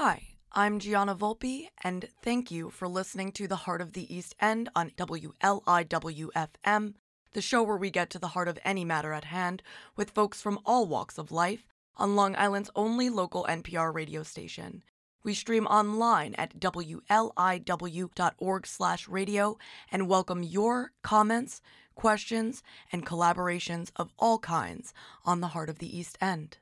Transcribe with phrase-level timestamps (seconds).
[0.00, 0.22] Hi,
[0.52, 4.68] I'm Gianna Volpe, and thank you for listening to The Heart of the East End
[4.76, 6.94] on WLIWFM,
[7.32, 9.60] the show where we get to the heart of any matter at hand
[9.96, 11.66] with folks from all walks of life
[11.96, 14.84] on Long Island's only local NPR radio station.
[15.24, 19.58] We stream online at wliw.org/radio
[19.90, 21.60] and welcome your comments,
[21.96, 22.62] questions,
[22.92, 24.94] and collaborations of all kinds
[25.24, 26.58] on the Heart of the East End.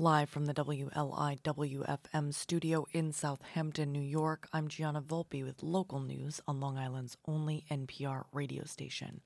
[0.00, 6.40] Live from the WLIWFM studio in Southampton, New York, I'm Gianna Volpe with local news
[6.46, 9.22] on Long Island's only NPR radio station.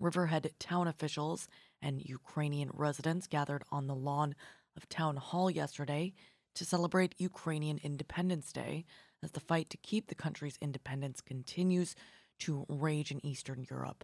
[0.00, 1.48] Riverhead town officials
[1.82, 4.34] and Ukrainian residents gathered on the lawn
[4.74, 6.14] of Town Hall yesterday
[6.54, 8.86] to celebrate Ukrainian Independence Day
[9.22, 11.94] as the fight to keep the country's independence continues
[12.38, 14.02] to rage in Eastern Europe.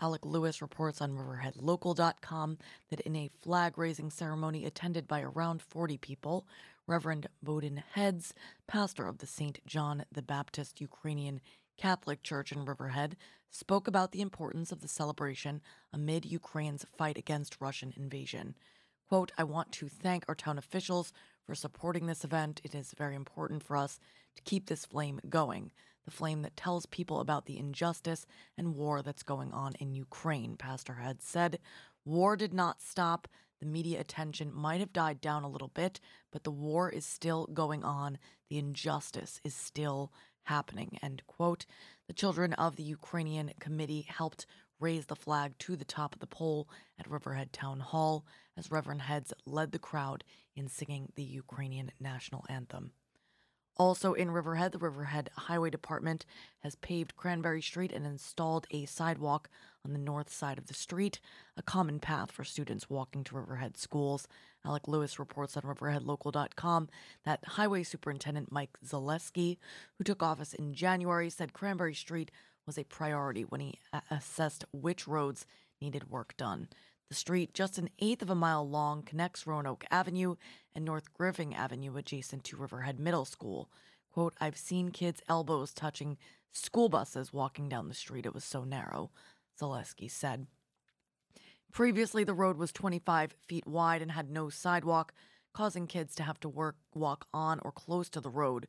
[0.00, 2.58] Alec Lewis reports on RiverheadLocal.com
[2.90, 6.46] that in a flag raising ceremony attended by around 40 people,
[6.86, 8.32] Reverend Bohdan Hedz,
[8.66, 9.58] pastor of the St.
[9.66, 11.40] John the Baptist Ukrainian
[11.78, 13.16] Catholic Church in Riverhead,
[13.50, 18.54] spoke about the importance of the celebration amid Ukraine's fight against Russian invasion.
[19.08, 21.12] Quote, I want to thank our town officials
[21.46, 22.60] for supporting this event.
[22.64, 23.98] It is very important for us
[24.34, 25.70] to keep this flame going
[26.06, 28.26] the flame that tells people about the injustice
[28.56, 31.58] and war that's going on in Ukraine, Pastor Head said.
[32.06, 33.28] War did not stop.
[33.60, 37.46] The media attention might have died down a little bit, but the war is still
[37.52, 38.18] going on.
[38.48, 40.12] The injustice is still
[40.44, 40.98] happening.
[41.02, 41.66] End quote.
[42.06, 44.46] The children of the Ukrainian committee helped
[44.78, 46.68] raise the flag to the top of the pole
[46.98, 48.24] at Riverhead Town Hall
[48.56, 50.22] as Reverend Hedz led the crowd
[50.54, 52.92] in singing the Ukrainian national anthem.
[53.78, 56.24] Also in Riverhead, the Riverhead Highway Department
[56.60, 59.50] has paved Cranberry Street and installed a sidewalk
[59.84, 61.20] on the north side of the street,
[61.56, 64.26] a common path for students walking to Riverhead schools.
[64.64, 66.88] Alec Lewis reports on RiverheadLocal.com
[67.24, 69.58] that Highway Superintendent Mike Zaleski,
[69.98, 72.30] who took office in January, said Cranberry Street
[72.66, 73.78] was a priority when he
[74.10, 75.46] assessed which roads
[75.80, 76.68] needed work done.
[77.08, 80.34] The street, just an eighth of a mile long, connects Roanoke Avenue
[80.74, 83.70] and North Griffing Avenue adjacent to Riverhead Middle School.
[84.12, 86.16] Quote, I've seen kids' elbows touching
[86.52, 88.26] school buses walking down the street.
[88.26, 89.10] It was so narrow,
[89.60, 90.46] Zaleski said.
[91.72, 95.12] Previously, the road was 25 feet wide and had no sidewalk,
[95.52, 98.66] causing kids to have to work, walk on or close to the road,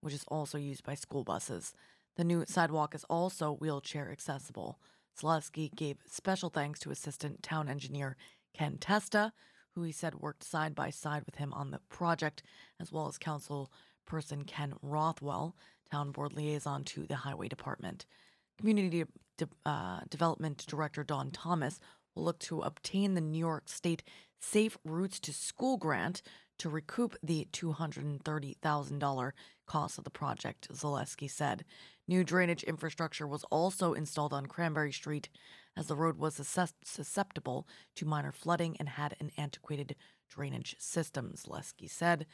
[0.00, 1.74] which is also used by school buses.
[2.16, 4.78] The new sidewalk is also wheelchair accessible.
[5.18, 8.16] Zaleski gave special thanks to assistant town engineer
[8.54, 9.32] Ken Testa,
[9.74, 12.42] who he said worked side by side with him on the project,
[12.80, 13.70] as well as council
[14.06, 15.56] person Ken Rothwell,
[15.90, 18.06] town board liaison to the highway department.
[18.58, 19.04] Community
[19.38, 21.80] de- uh, Development Director Dawn Thomas
[22.14, 24.02] will look to obtain the New York State
[24.40, 26.22] Safe Routes to School grant
[26.58, 29.32] to recoup the $230,000
[29.66, 31.64] cost of the project, Zaleski said.
[32.10, 35.28] New drainage infrastructure was also installed on Cranberry Street
[35.76, 36.34] as the road was
[36.82, 39.94] susceptible to minor flooding and had an antiquated
[40.28, 42.26] drainage system, Zaleski said.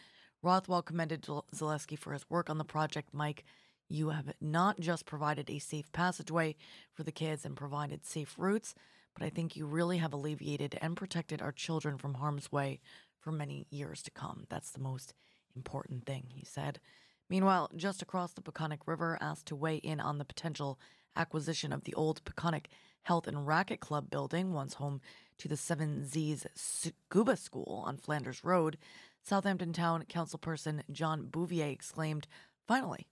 [0.42, 3.10] Rothwell commended Zaleski for his work on the project.
[3.12, 3.44] Mike,
[3.86, 6.56] you have not just provided a safe passageway
[6.94, 8.74] for the kids and provided safe routes,
[9.12, 12.80] but I think you really have alleviated and protected our children from harm's way
[13.20, 14.46] for many years to come.
[14.48, 15.12] That's the most
[15.54, 16.80] important thing, he said.
[17.28, 20.78] Meanwhile, just across the Peconic River, asked to weigh in on the potential
[21.16, 22.66] acquisition of the old Peconic
[23.02, 25.00] Health and Racket Club building, once home
[25.38, 28.78] to the Seven Z's Scuba School on Flanders Road,
[29.22, 32.28] Southampton Town Councilperson John Bouvier exclaimed,
[32.66, 33.06] Finally!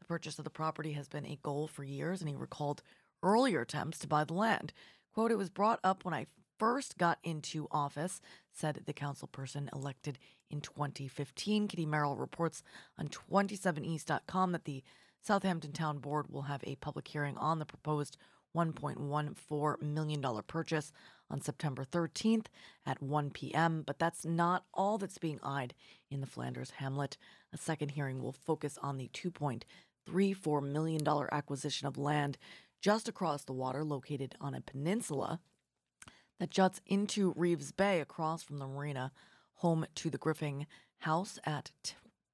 [0.00, 2.82] The purchase of the property has been a goal for years, and he recalled
[3.22, 4.72] earlier attempts to buy the land.
[5.12, 6.26] Quote, it was brought up when I
[6.58, 8.20] first got into office,
[8.52, 10.18] said the councilperson elected
[10.50, 11.68] in 2015.
[11.68, 12.62] Kitty Merrill reports
[12.98, 14.82] on 27east.com that the
[15.20, 18.16] Southampton Town Board will have a public hearing on the proposed
[18.54, 20.92] $1.14 million purchase
[21.30, 22.46] on September 13th
[22.86, 23.82] at 1 p.m.
[23.84, 25.74] But that's not all that's being eyed
[26.10, 27.16] in the Flanders Hamlet.
[27.52, 31.02] A second hearing will focus on the $2.34 million
[31.32, 32.38] acquisition of land
[32.80, 35.40] just across the water located on a peninsula
[36.44, 39.12] that juts into Reeves Bay across from the marina,
[39.54, 40.66] home to the Griffing
[40.98, 41.70] House at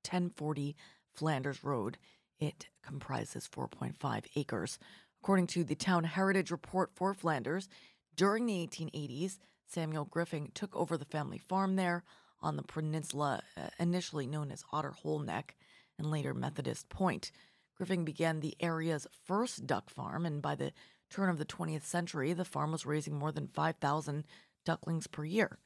[0.03, 0.75] 1040
[1.15, 1.97] Flanders Road.
[2.41, 4.81] It comprises 4.5 acres.
[5.23, 7.69] According to the Town Heritage Report for Flanders,
[8.17, 12.03] during the 1880s, Samuel Griffing took over the family farm there
[12.43, 15.55] on the peninsula, uh, initially known as Otter Hole Neck
[15.97, 17.31] and later Methodist Point.
[17.77, 20.73] Griffing began the area's first duck farm, and by the
[21.11, 24.25] turn of the 20th century, the farm was raising more than 5,000
[24.65, 25.59] ducklings per year.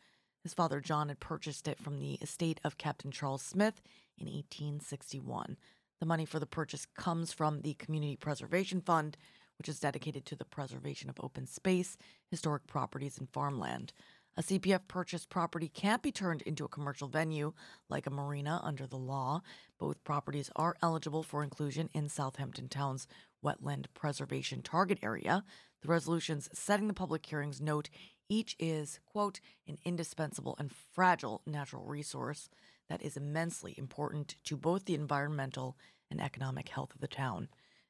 [0.42, 3.80] His father, John, had purchased it from the estate of Captain Charles Smith
[4.18, 5.56] in 1861.
[6.00, 9.16] The money for the purchase comes from the Community Preservation Fund,
[9.58, 11.96] which is dedicated to the preservation of open space,
[12.30, 13.92] historic properties, and farmland.
[14.36, 17.52] A CPF purchased property can't be turned into a commercial venue
[17.88, 19.42] like a marina under the law.
[19.78, 23.06] Both properties are eligible for inclusion in Southampton Town's
[23.44, 25.44] wetland preservation target area.
[25.82, 27.90] The resolutions setting the public hearings note
[28.28, 32.48] each is, quote, an indispensable and fragile natural resource
[32.88, 35.76] that is immensely important to both the environmental
[36.10, 37.48] and economic health of the town,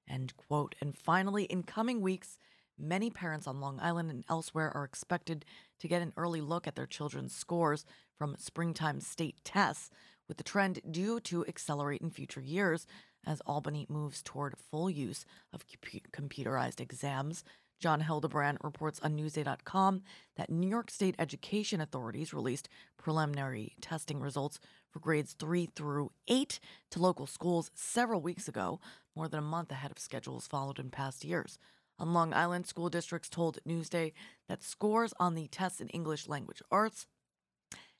[0.08, 0.74] end quote.
[0.80, 2.38] And finally, in coming weeks,
[2.78, 5.44] Many parents on Long Island and elsewhere are expected
[5.78, 7.84] to get an early look at their children's scores
[8.18, 9.90] from springtime state tests,
[10.26, 12.86] with the trend due to accelerate in future years
[13.26, 15.64] as Albany moves toward full use of
[16.12, 17.44] computerized exams.
[17.80, 20.02] John Hildebrand reports on Newsday.com
[20.36, 24.58] that New York State education authorities released preliminary testing results
[24.90, 26.60] for grades 3 through 8
[26.90, 28.80] to local schools several weeks ago,
[29.14, 31.58] more than a month ahead of schedules followed in past years
[31.98, 34.12] on Long Island, school districts told Newsday
[34.48, 37.06] that scores on the tests in English language arts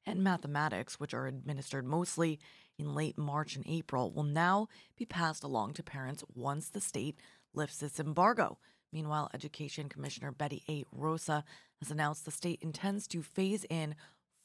[0.06, 2.38] and mathematics, which are administered mostly
[2.78, 7.16] in late March and April, will now be passed along to parents once the state
[7.52, 8.58] lifts its embargo.
[8.92, 10.84] Meanwhile, Education Commissioner Betty A.
[10.92, 11.44] Rosa
[11.80, 13.94] has announced the state intends to phase in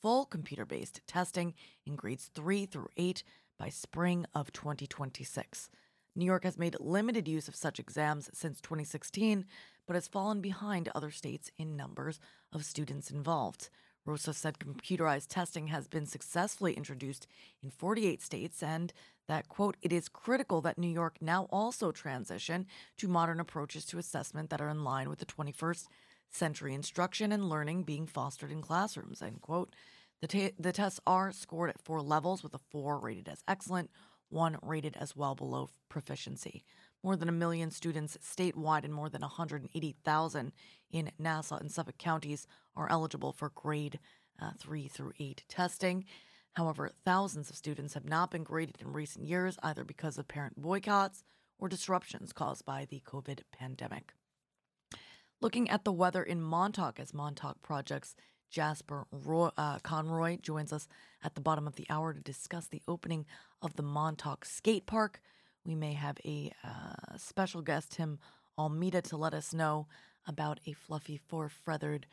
[0.01, 1.53] full computer based testing
[1.85, 3.23] in grades 3 through 8
[3.57, 5.69] by spring of 2026.
[6.15, 9.45] New York has made limited use of such exams since 2016,
[9.85, 12.19] but has fallen behind other states in numbers
[12.51, 13.69] of students involved.
[14.09, 17.27] Rosa said computerized testing has been successfully introduced
[17.61, 18.91] in 48 states and
[19.27, 22.65] that, quote, it is critical that New York now also transition
[22.97, 25.85] to modern approaches to assessment that are in line with the 21st
[26.31, 29.75] century instruction and learning being fostered in classrooms, end quote.
[30.21, 33.91] The, t- the tests are scored at four levels, with a four rated as excellent,
[34.29, 36.63] one rated as well below proficiency.
[37.03, 40.51] More than a million students statewide and more than 180,000
[40.91, 43.99] in Nassau and Suffolk counties are eligible for grade
[44.41, 46.05] uh, 3 through 8 testing.
[46.53, 50.61] However, thousands of students have not been graded in recent years, either because of parent
[50.61, 51.23] boycotts
[51.57, 54.13] or disruptions caused by the COVID pandemic.
[55.41, 58.15] Looking at the weather in Montauk as Montauk Project's
[58.49, 60.87] Jasper Roy, uh, Conroy joins us
[61.23, 63.25] at the bottom of the hour to discuss the opening
[63.61, 65.21] of the Montauk Skate Park.
[65.65, 68.19] We may have a uh, special guest, Tim
[68.57, 69.87] Almeida, to let us know
[70.27, 72.05] about a fluffy four feathered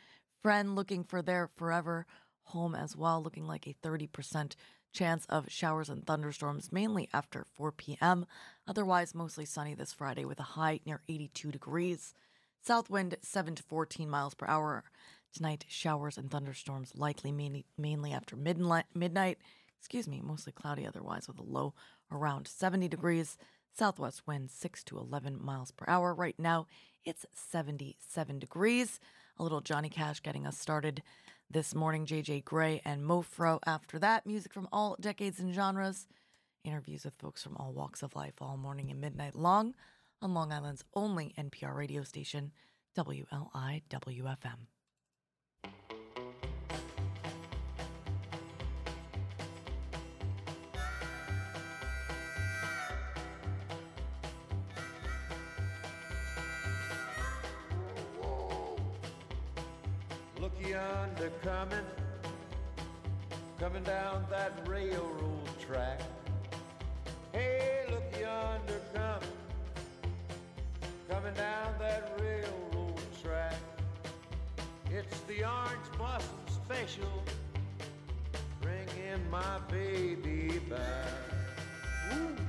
[0.43, 2.07] friend looking for their forever
[2.45, 4.55] home as well, looking like a 30%
[4.93, 8.27] chance of showers and thunderstorms, mainly after 4 p.m.
[8.67, 12.15] Otherwise, mostly sunny this Friday with a high near 82 degrees.
[12.63, 14.85] South wind 7 to 14 miles per hour.
[15.33, 19.39] Tonight, showers and thunderstorms likely mainly, mainly after midnight, midnight.
[19.79, 21.75] Excuse me, mostly cloudy otherwise with a low
[22.11, 23.39] around 70 degrees.
[23.77, 26.15] Southwest wind 6 to 11 miles per hour.
[26.15, 26.67] Right now,
[27.05, 28.99] it's 77 degrees.
[29.39, 31.03] A little Johnny Cash getting us started
[31.51, 32.07] this morning.
[32.07, 33.59] JJ Grey and Mofro.
[33.67, 36.07] After that, music from all decades and genres.
[36.65, 39.75] Interviews with folks from all walks of life all morning and midnight long
[40.23, 42.53] on Long Island's only NPR radio station,
[42.97, 44.67] WLIWFM.
[61.47, 61.87] Coming,
[63.61, 66.01] coming down that railroad track.
[67.33, 69.29] Hey, look yonder coming,
[71.09, 73.55] coming down that railroad track.
[74.91, 77.23] It's the orange blossom special,
[78.61, 81.07] bringing my baby back.
[82.13, 82.46] Ooh.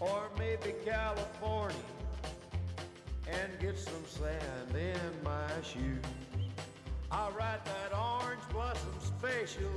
[0.00, 1.76] Or maybe California
[3.26, 6.02] and get some sand in my shoes.
[7.10, 9.70] I'll ride that orange blossom special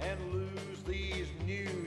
[0.00, 1.83] and lose these New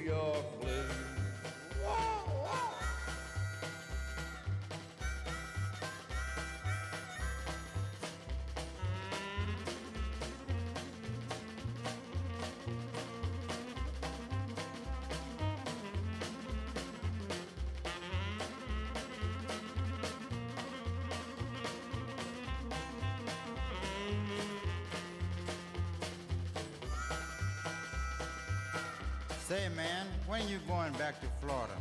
[29.48, 31.72] Say, man, when you going back to Florida?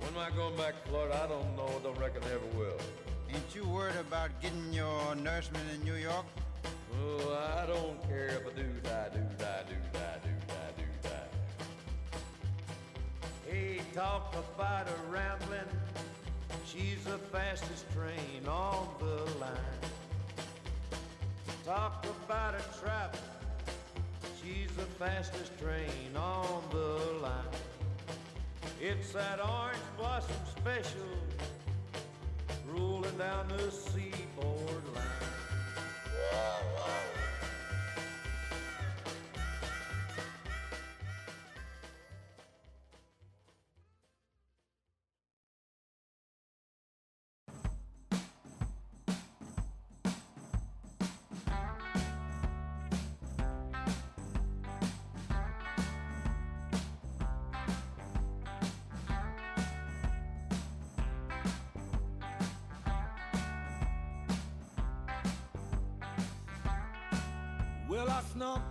[0.00, 1.20] When am I going back to Florida?
[1.22, 1.70] I don't know.
[1.84, 2.76] Don't reckon I ever will.
[3.32, 6.26] Ain't you worried about getting your nourishment in New York?
[7.00, 11.08] Oh, I don't care if I do die, do die, do die, do die, do
[11.08, 12.18] die.
[13.48, 15.60] Hey, talk about a rambling.
[16.66, 19.80] She's the fastest train on the line.
[21.64, 23.39] Talk about a traveling.
[24.50, 27.32] She's the fastest train on the line.
[28.80, 31.06] It's that orange blossom special
[32.66, 34.09] rolling down the seaboard
[68.40, 68.69] Well,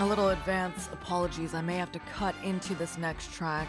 [0.00, 1.54] A little advance apologies.
[1.54, 3.66] I may have to cut into this next track.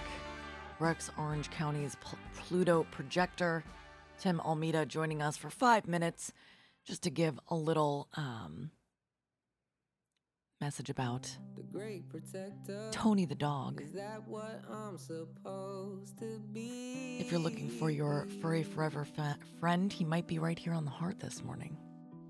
[0.79, 3.63] Rex Orange County's Pl- Pluto projector.
[4.19, 6.31] Tim Almeida joining us for five minutes
[6.85, 8.69] just to give a little um,
[10.61, 12.89] message about The great protector.
[12.91, 13.81] Tony the dog.
[13.81, 17.17] Is that what I'm supposed to be?
[17.19, 20.85] If you're looking for your furry forever fa- friend, he might be right here on
[20.85, 21.75] the heart this morning.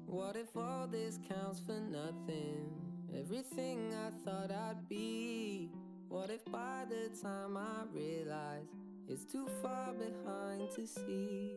[0.06, 2.89] What if all this counts for nothing?
[3.18, 5.70] Everything I thought I'd be.
[6.08, 8.68] What if by the time I realize
[9.08, 11.56] it's too far behind to see?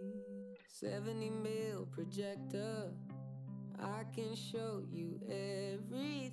[0.69, 2.91] 70 mil projector.
[3.81, 6.33] I can show you everything.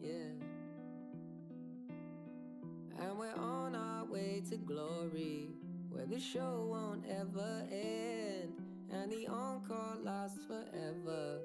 [0.00, 0.34] Yeah.
[3.00, 5.50] And we're on our way to glory,
[5.88, 8.52] where the show won't ever end,
[8.90, 11.40] and the encore lasts forever,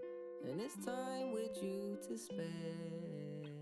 [0.65, 3.54] it's time with you to spend.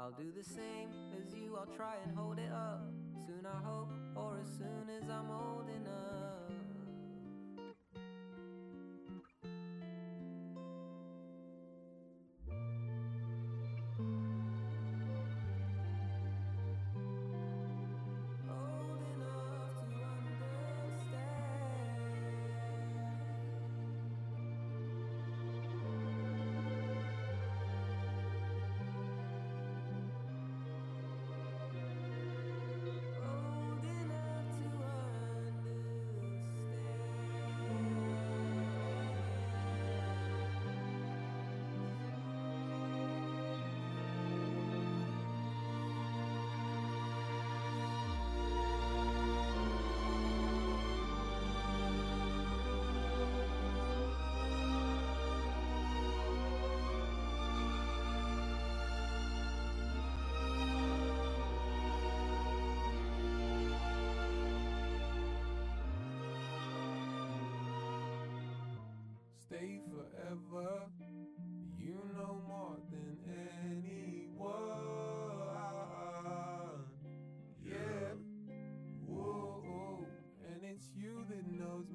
[0.00, 2.86] I'll do the same as you, I'll try and hold it up.
[3.26, 5.57] Soon I hope, or as soon as I'm old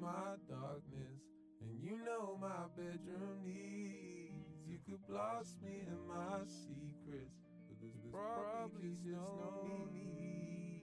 [0.04, 1.22] my darkness.
[1.62, 4.68] And you know my bedroom needs.
[4.68, 7.40] You could blast me in my secrets.
[7.68, 10.82] But there's probably just no need.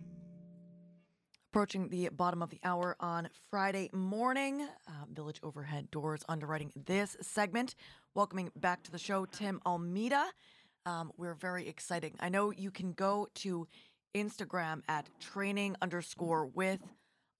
[1.52, 7.18] Approaching the bottom of the hour on Friday morning, uh, Village Overhead Doors underwriting this
[7.22, 7.76] segment.
[8.16, 10.26] Welcoming back to the show, Tim Almeida.
[10.86, 12.16] Um, we're very exciting.
[12.22, 13.68] I know you can go to
[14.16, 16.80] Instagram at training underscore with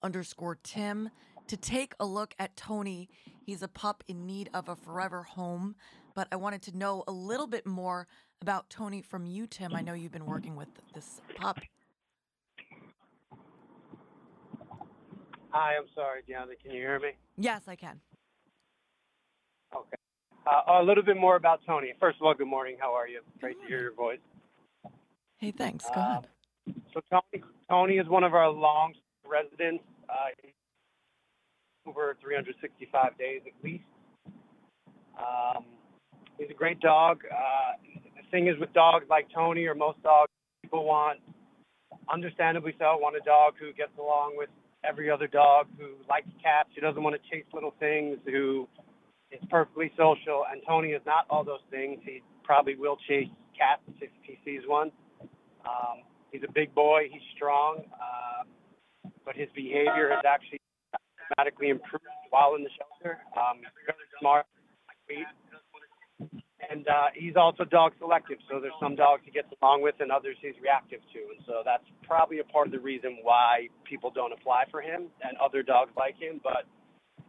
[0.04, 1.10] underscore Tim
[1.52, 3.10] to take a look at Tony.
[3.46, 5.76] He's a pup in need of a forever home.
[6.16, 8.08] but I wanted to know a little bit more
[8.42, 9.76] about Tony from you, Tim.
[9.76, 11.60] I know you've been working with this pup.
[15.50, 16.58] Hi, I'm sorry, Deanna.
[16.62, 17.12] Can you hear me?
[17.38, 18.00] Yes, I can.
[19.76, 19.98] Okay.
[20.48, 21.94] Uh, a little bit more about Tony.
[22.00, 22.78] First of all, good morning.
[22.80, 23.20] How are you?
[23.42, 24.20] Great to hear your voice.
[25.38, 25.84] Hey, thanks.
[25.94, 26.28] Go Uh, ahead.
[26.94, 28.94] So Tony, Tony is one of our long
[29.26, 29.84] residents.
[30.10, 30.14] Uh,
[31.86, 33.84] over 365 days at least.
[35.18, 35.66] Um,
[36.38, 37.20] he's a great dog.
[37.30, 37.78] Uh,
[38.16, 40.30] the thing is with dogs like Tony or most dogs,
[40.64, 41.20] people want,
[42.12, 44.50] understandably so, want a dog who gets along with
[44.84, 48.68] every other dog, who likes cats, who doesn't want to chase little things, who
[49.32, 50.44] is perfectly social.
[50.52, 52.00] And Tony is not all those things.
[52.04, 54.92] He probably will chase cats if he sees one.
[55.66, 57.10] Um, he's a big boy.
[57.12, 60.61] He's strong, uh, but his behavior has actually
[61.32, 63.20] dramatically improved while in the shelter.
[63.36, 64.46] Um, he's really smart,
[66.70, 68.38] and uh, he's also dog selective.
[68.50, 71.62] So there's some dogs he gets along with, and others he's reactive to, and so
[71.66, 75.64] that's probably a part of the reason why people don't apply for him and other
[75.64, 76.40] dogs like him.
[76.44, 76.66] But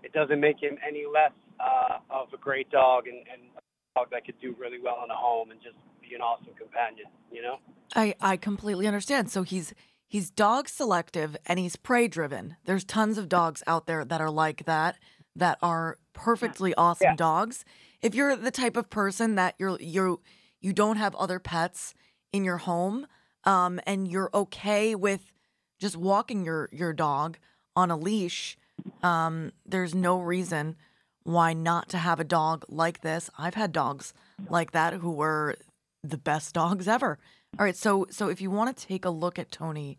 [0.03, 4.11] it doesn't make him any less uh, of a great dog and, and a dog
[4.11, 7.07] that could do really well in a home and just be an awesome companion.
[7.31, 7.57] You know.
[7.95, 9.31] I, I completely understand.
[9.31, 9.75] So he's
[10.13, 12.55] he's dog selective and he's prey driven.
[12.67, 14.99] There's tons of dogs out there that are like that
[15.35, 17.17] that are perfectly awesome Yeah.
[17.17, 17.65] dogs.
[18.03, 20.21] If you're the type of person that you're you
[20.61, 21.95] you don't have other pets
[22.31, 23.07] in your home
[23.45, 25.33] um and you're okay with
[25.81, 27.39] just walking your your dog
[27.75, 28.59] on a leash,
[29.03, 30.77] um there's no reason
[31.23, 33.31] why not to have a dog like this.
[33.39, 34.13] I've had dogs
[34.51, 35.57] like that who were
[36.05, 37.19] the best dogs ever.
[37.59, 39.99] All right, so so if you want to take a look at Tony,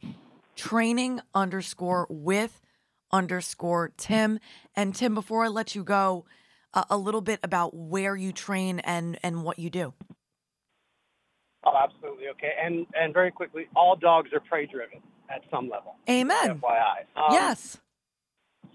[0.55, 2.59] training underscore with
[3.11, 4.39] underscore Tim
[4.75, 5.13] and Tim.
[5.13, 6.25] Before I let you go,
[6.73, 9.93] uh, a little bit about where you train and and what you do.
[11.63, 12.27] Oh, absolutely.
[12.29, 12.53] Okay.
[12.61, 15.95] And and very quickly, all dogs are prey driven at some level.
[16.09, 16.59] Amen.
[16.59, 17.05] FYI.
[17.15, 17.77] Um, yes.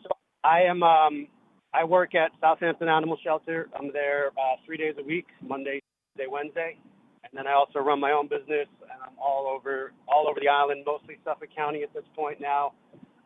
[0.03, 0.09] So
[0.45, 0.85] I am.
[0.85, 1.27] Um,
[1.75, 3.69] I work at Southampton Animal Shelter.
[3.79, 5.81] I'm there uh, three days a week, Monday,
[6.17, 6.79] Tuesday, Wednesday,
[7.31, 8.69] and then I also run my own business.
[8.83, 12.73] And I'm all over all over the island, mostly Suffolk County at this point now.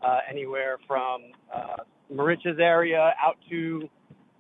[0.03, 1.23] Uh, anywhere from
[1.55, 1.77] uh,
[2.13, 3.89] Moriches area out to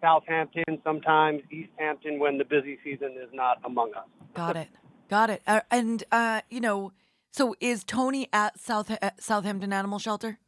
[0.01, 4.07] Southampton, sometimes East Hampton when the busy season is not among us.
[4.35, 4.69] Got it.
[5.09, 5.43] Got it.
[5.47, 6.93] Uh, and uh, you know,
[7.31, 10.39] so is Tony at South at Southampton Animal Shelter?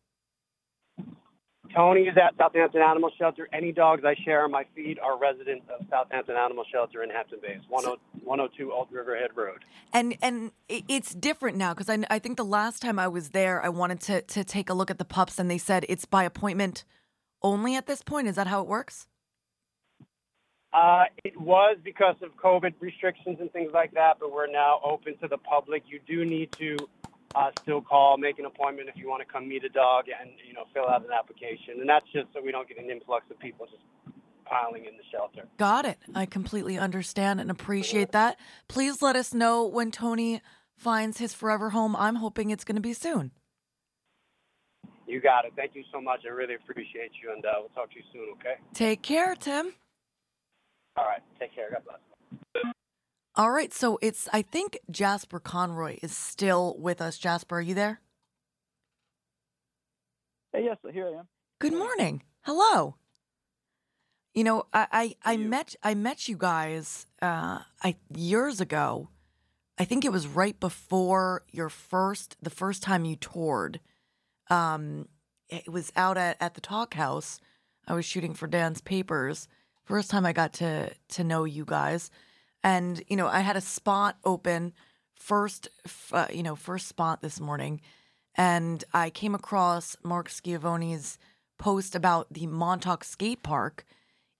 [1.75, 3.49] Tony is at Southampton Animal Shelter.
[3.53, 7.41] Any dogs I share on my feed are residents of Southampton Animal Shelter in Hampton
[7.43, 9.65] Bays, 10- 102 Old Riverhead Road.
[9.93, 13.65] And and it's different now because I I think the last time I was there,
[13.65, 16.25] I wanted to to take a look at the pups, and they said it's by
[16.25, 16.85] appointment
[17.43, 18.29] only at this point.
[18.29, 19.07] Is that how it works?
[20.73, 25.17] Uh, it was because of COVID restrictions and things like that, but we're now open
[25.19, 25.85] to the public.
[25.87, 26.77] You do need to
[27.35, 30.31] uh, still call, make an appointment if you want to come meet a dog, and
[30.47, 31.81] you know fill out an application.
[31.81, 33.83] And that's just so we don't get an influx of people just
[34.45, 35.49] piling in the shelter.
[35.57, 35.99] Got it.
[36.15, 38.39] I completely understand and appreciate that.
[38.69, 40.43] Please let us know when Tony
[40.77, 41.97] finds his forever home.
[41.97, 43.31] I'm hoping it's going to be soon.
[45.07, 45.53] You got it.
[45.55, 46.21] Thank you so much.
[46.27, 48.29] I really appreciate you, and uh, we'll talk to you soon.
[48.41, 48.57] Okay.
[48.73, 49.73] Take care, Tim.
[50.97, 51.21] All right.
[51.39, 51.71] Take care.
[51.71, 51.99] God bless.
[53.37, 57.19] All right, so it's I think Jasper Conroy is still with us.
[57.19, 58.01] Jasper, are you there?
[60.53, 61.27] Hey, yes, here I am.
[61.59, 62.23] Good morning.
[62.43, 62.95] Hello.
[64.35, 69.09] You know, I I, I met I met you guys uh I years ago.
[69.79, 73.81] I think it was right before your first the first time you toured.
[74.49, 75.09] Um
[75.49, 77.41] it was out at, at the Talkhouse.
[77.89, 79.49] I was shooting for Dan's papers.
[79.85, 82.13] First time I got to to know you guys.
[82.65, 84.73] And you know, I had a spot open
[85.15, 85.69] first
[86.11, 87.81] uh, you know, first spot this morning
[88.35, 91.19] and I came across Mark Schiavone's
[91.59, 93.85] post about the Montauk Skate Park.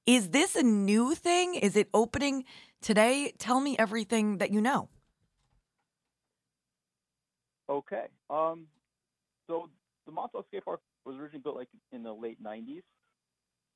[0.07, 1.55] Is this a new thing?
[1.55, 2.45] Is it opening
[2.83, 3.33] today?
[3.39, 4.89] Tell me everything that you know.
[7.71, 8.07] Okay.
[8.29, 8.67] Um,
[9.49, 9.71] so
[10.07, 12.83] the Montauk Skate Park was originally built like in the late '90s.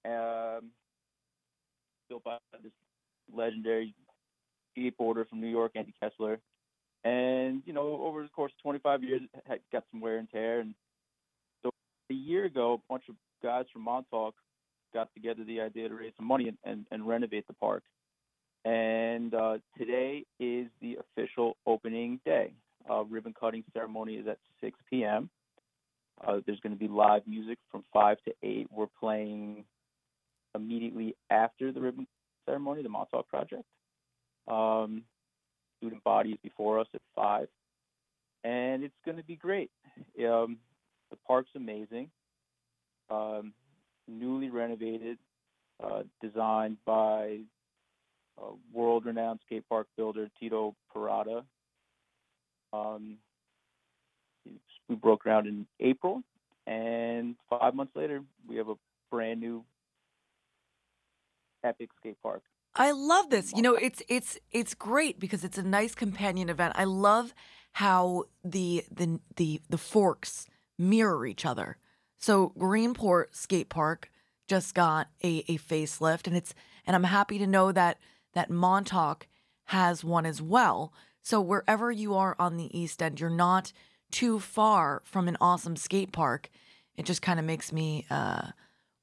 [0.04, 0.70] Um,
[2.08, 2.72] built by this
[3.32, 3.94] legendary
[4.76, 6.38] skateboarder from New York, Andy Kessler.
[7.04, 10.28] And you know, over the course of 25 years, it had got some wear and
[10.30, 10.60] tear.
[10.60, 10.74] And
[11.62, 11.70] so
[12.10, 14.34] a year ago, a bunch of guys from Montauk
[14.92, 17.82] got together the idea to raise some money and, and, and renovate the park.
[18.64, 22.52] And uh, today is the official opening day.
[22.90, 25.30] Uh, ribbon cutting ceremony is at 6 p.m.
[26.26, 28.66] Uh, there's going to be live music from 5 to 8.
[28.70, 29.64] We're playing
[30.54, 32.06] immediately after the ribbon
[32.46, 33.64] ceremony, the Montauk Project.
[34.48, 35.02] Um,
[35.76, 37.48] student bodies before us at five,
[38.44, 39.70] and it's going to be great.
[40.18, 40.56] Um,
[41.10, 42.10] the park's amazing,
[43.10, 43.52] um,
[44.08, 45.18] newly renovated,
[45.84, 47.40] uh, designed by
[48.72, 51.42] world-renowned skate park builder Tito Parada.
[52.72, 53.18] Um,
[54.88, 56.22] we broke ground in April,
[56.66, 58.74] and five months later, we have a
[59.10, 59.64] brand new
[61.64, 62.42] epic skate park.
[62.78, 63.52] I love this.
[63.54, 66.74] You know, it's it's it's great because it's a nice companion event.
[66.76, 67.34] I love
[67.72, 70.46] how the the the the forks
[70.78, 71.76] mirror each other.
[72.18, 74.10] So Greenport Skate Park
[74.46, 76.54] just got a, a facelift and it's
[76.86, 77.98] and I'm happy to know that
[78.34, 79.26] that Montauk
[79.66, 80.92] has one as well.
[81.20, 83.72] So wherever you are on the East End, you're not
[84.10, 86.48] too far from an awesome skate park.
[86.96, 88.48] It just kind of makes me uh,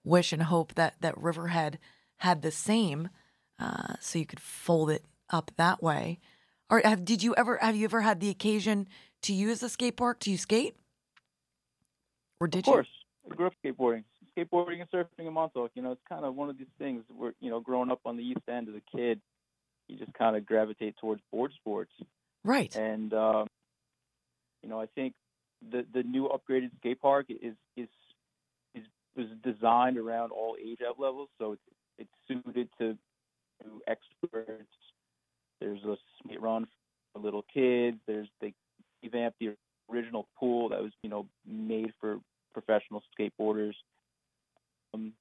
[0.03, 1.77] wish and hope that that Riverhead
[2.17, 3.09] had the same,
[3.59, 6.19] uh, so you could fold it up that way.
[6.69, 8.87] Or have did you ever have you ever had the occasion
[9.23, 10.19] to use the skate park?
[10.19, 10.75] Do you skate?
[12.39, 12.87] Or did you of course,
[13.31, 14.03] I grew up skateboarding,
[14.35, 15.71] skateboarding and surfing in Montauk.
[15.75, 18.17] You know, it's kind of one of these things where you know, growing up on
[18.17, 19.21] the East End as a kid,
[19.87, 21.91] you just kind of gravitate towards board sports.
[22.43, 22.75] Right.
[22.75, 23.47] And um,
[24.63, 25.13] you know, I think
[25.71, 27.87] the the new upgraded skate park is is
[28.73, 28.83] is
[29.15, 31.61] was designed around all age levels, so it's
[31.97, 32.97] it's suited to,
[33.63, 34.69] to experts.
[35.59, 35.95] There's a
[36.39, 36.67] run
[37.13, 37.97] for little kids.
[38.07, 38.53] There's they
[39.03, 39.55] revamped the
[39.91, 42.19] original pool that was you know made for
[42.53, 43.73] professional skateboarders.
[44.93, 45.13] Um,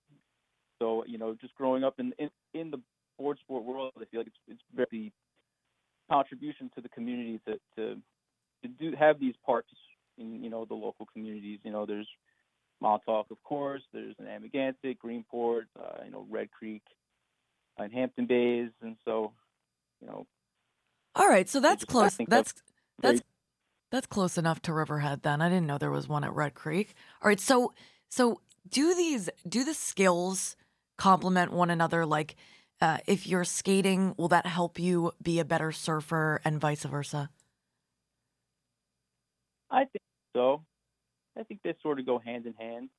[0.80, 2.80] so you know, just growing up in in, in the
[3.18, 5.12] board sport world, I feel like it's it's very
[6.10, 7.96] contribution to the community to to
[8.62, 9.72] to do have these parks
[10.18, 11.60] in you know the local communities.
[11.64, 12.08] You know, there's
[12.80, 13.82] Montauk, of course.
[13.92, 16.82] There's an Amagansett, Greenport, uh, you know, Red Creek,
[17.78, 19.32] and Hampton Bays, and so
[20.00, 20.26] you know.
[21.14, 22.16] All right, so that's close.
[22.16, 22.52] That's
[23.00, 23.22] very- that's
[23.90, 25.40] that's close enough to Riverhead then.
[25.40, 26.94] I didn't know there was one at Red Creek.
[27.22, 27.72] All right, so
[28.08, 30.56] so do these do the skills
[30.96, 32.36] complement one another like
[32.80, 37.30] uh, if you're skating, will that help you be a better surfer and vice versa?
[39.70, 40.02] I think
[40.36, 40.62] so.
[41.38, 42.90] I think they sort of go hand in hand.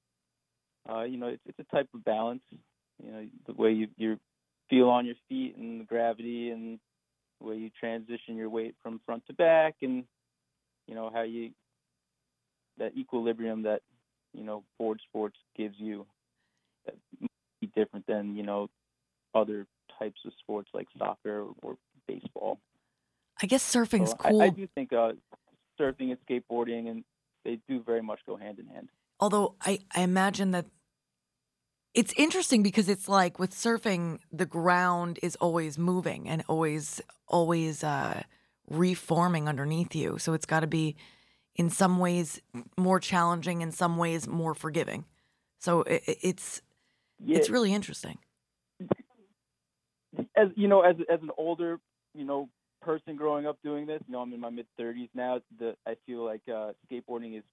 [0.89, 2.43] Uh, you know, it's, it's a type of balance.
[3.03, 4.19] You know, the way you you
[4.69, 6.80] feel on your feet and the gravity and
[7.39, 10.06] the way you transition your weight from front to back and
[10.88, 11.51] you know how you
[12.78, 13.82] that equilibrium that
[14.34, 16.06] you know board sports gives you
[16.86, 17.30] that might
[17.62, 18.69] be different than you know
[19.34, 19.65] other
[19.99, 22.60] types of sports like soccer or baseball.
[23.41, 24.41] I guess surfing's So cool.
[24.41, 25.13] I, I do think uh,
[25.80, 27.04] surfing and skateboarding and
[27.43, 28.89] they do very much go hand in hand.
[29.19, 30.65] Although I, I imagine that
[31.95, 37.84] it's interesting because it's like with surfing, the ground is always moving and always, always
[37.84, 38.23] uh,
[38.69, 40.19] reforming underneath you.
[40.19, 40.97] So it's got to be,
[41.55, 42.41] in some ways,
[42.77, 45.05] more challenging, in some ways, more forgiving.
[45.60, 46.62] So it, it's
[47.19, 48.19] Yeah, it's really interesting.
[50.36, 51.79] as you know, as as an older
[52.13, 52.49] you know
[52.81, 55.41] person growing up doing this, you know, I'm in my mid 30s now.
[55.60, 57.43] The I feel like uh, skateboarding is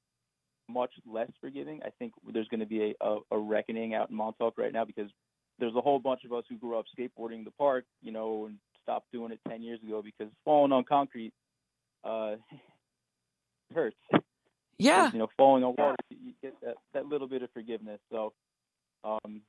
[0.68, 1.80] much less forgiving.
[1.84, 4.84] I think there's going to be a, a a reckoning out in Montauk right now
[4.84, 5.10] because
[5.58, 8.58] there's a whole bunch of us who grew up skateboarding the park, you know, and
[8.82, 11.32] stopped doing it 10 years ago because falling on concrete
[12.04, 12.36] uh,
[13.74, 13.96] hurts.
[14.78, 15.12] Yeah.
[15.12, 18.00] you know, falling on water, you get that, that little bit of forgiveness.
[18.10, 18.32] So,
[19.04, 19.42] um,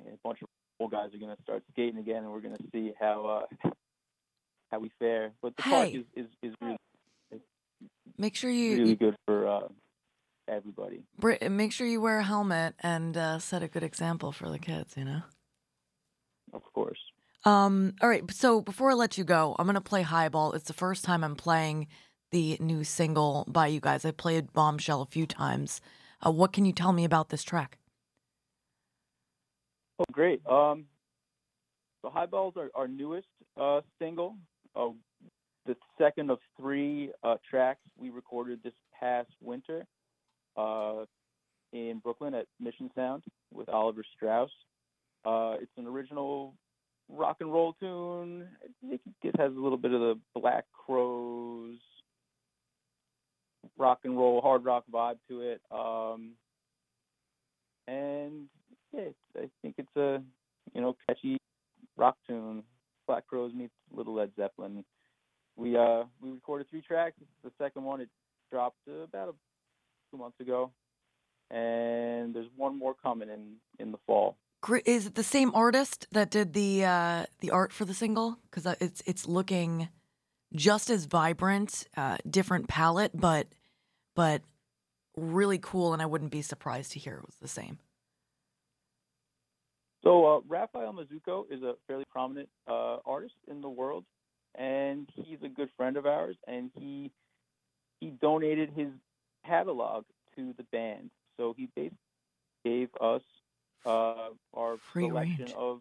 [0.00, 0.48] a bunch of
[0.80, 3.70] old guys are going to start skating again, and we're going to see how uh,
[4.70, 5.32] how we fare.
[5.40, 6.78] But the park is, is, is really,
[8.18, 9.68] Make sure you, really you good for uh,
[10.48, 11.04] everybody.
[11.48, 14.94] Make sure you wear a helmet and uh, set a good example for the kids.
[14.96, 15.22] You know.
[16.52, 16.98] Of course.
[17.44, 18.28] Um, all right.
[18.32, 20.52] So before I let you go, I'm gonna play Highball.
[20.52, 21.88] It's the first time I'm playing
[22.30, 24.04] the new single by you guys.
[24.04, 25.80] I played Bombshell a few times.
[26.24, 27.78] Uh, what can you tell me about this track?
[29.98, 30.44] Oh, great.
[30.46, 30.86] Um,
[32.02, 34.36] so Highballs are our newest uh, single,
[34.74, 34.88] uh,
[35.66, 39.86] the second of three uh, tracks we recorded this past winter
[40.56, 41.04] uh,
[41.72, 44.50] in Brooklyn at Mission Sound with Oliver Strauss.
[45.24, 46.54] Uh, it's an original
[47.08, 48.46] rock and roll tune.
[48.90, 49.00] It
[49.38, 51.78] has a little bit of the Black Crowes
[53.78, 55.60] rock and roll, hard rock vibe to it.
[55.70, 56.32] Um,
[57.88, 58.46] and
[58.92, 60.22] yeah, I think it's a
[60.74, 61.38] you know catchy
[61.96, 62.62] rock tune.
[63.06, 64.84] Black Crowes meets Little Led Zeppelin.
[65.56, 67.16] We uh we recorded three tracks.
[67.44, 68.00] The second one.
[68.00, 68.08] It
[68.50, 69.32] dropped about a,
[70.10, 70.72] two months ago,
[71.50, 74.36] and there's one more coming in in the fall.
[74.84, 78.38] is it the same artist that did the uh, the art for the single?
[78.50, 79.88] Because it's it's looking
[80.54, 83.48] just as vibrant, uh, different palette, but
[84.14, 84.42] but
[85.16, 85.92] really cool.
[85.92, 87.78] And I wouldn't be surprised to hear it was the same.
[90.02, 94.04] So uh, Raphael Mizuko is a fairly prominent uh, artist in the world,
[94.54, 96.36] and he's a good friend of ours.
[96.46, 97.10] And he
[98.00, 98.88] he donated his
[99.46, 100.04] catalog
[100.36, 101.10] to the band.
[101.38, 101.98] So he basically
[102.64, 103.22] gave us
[103.84, 105.54] uh, our Free selection range.
[105.56, 105.80] of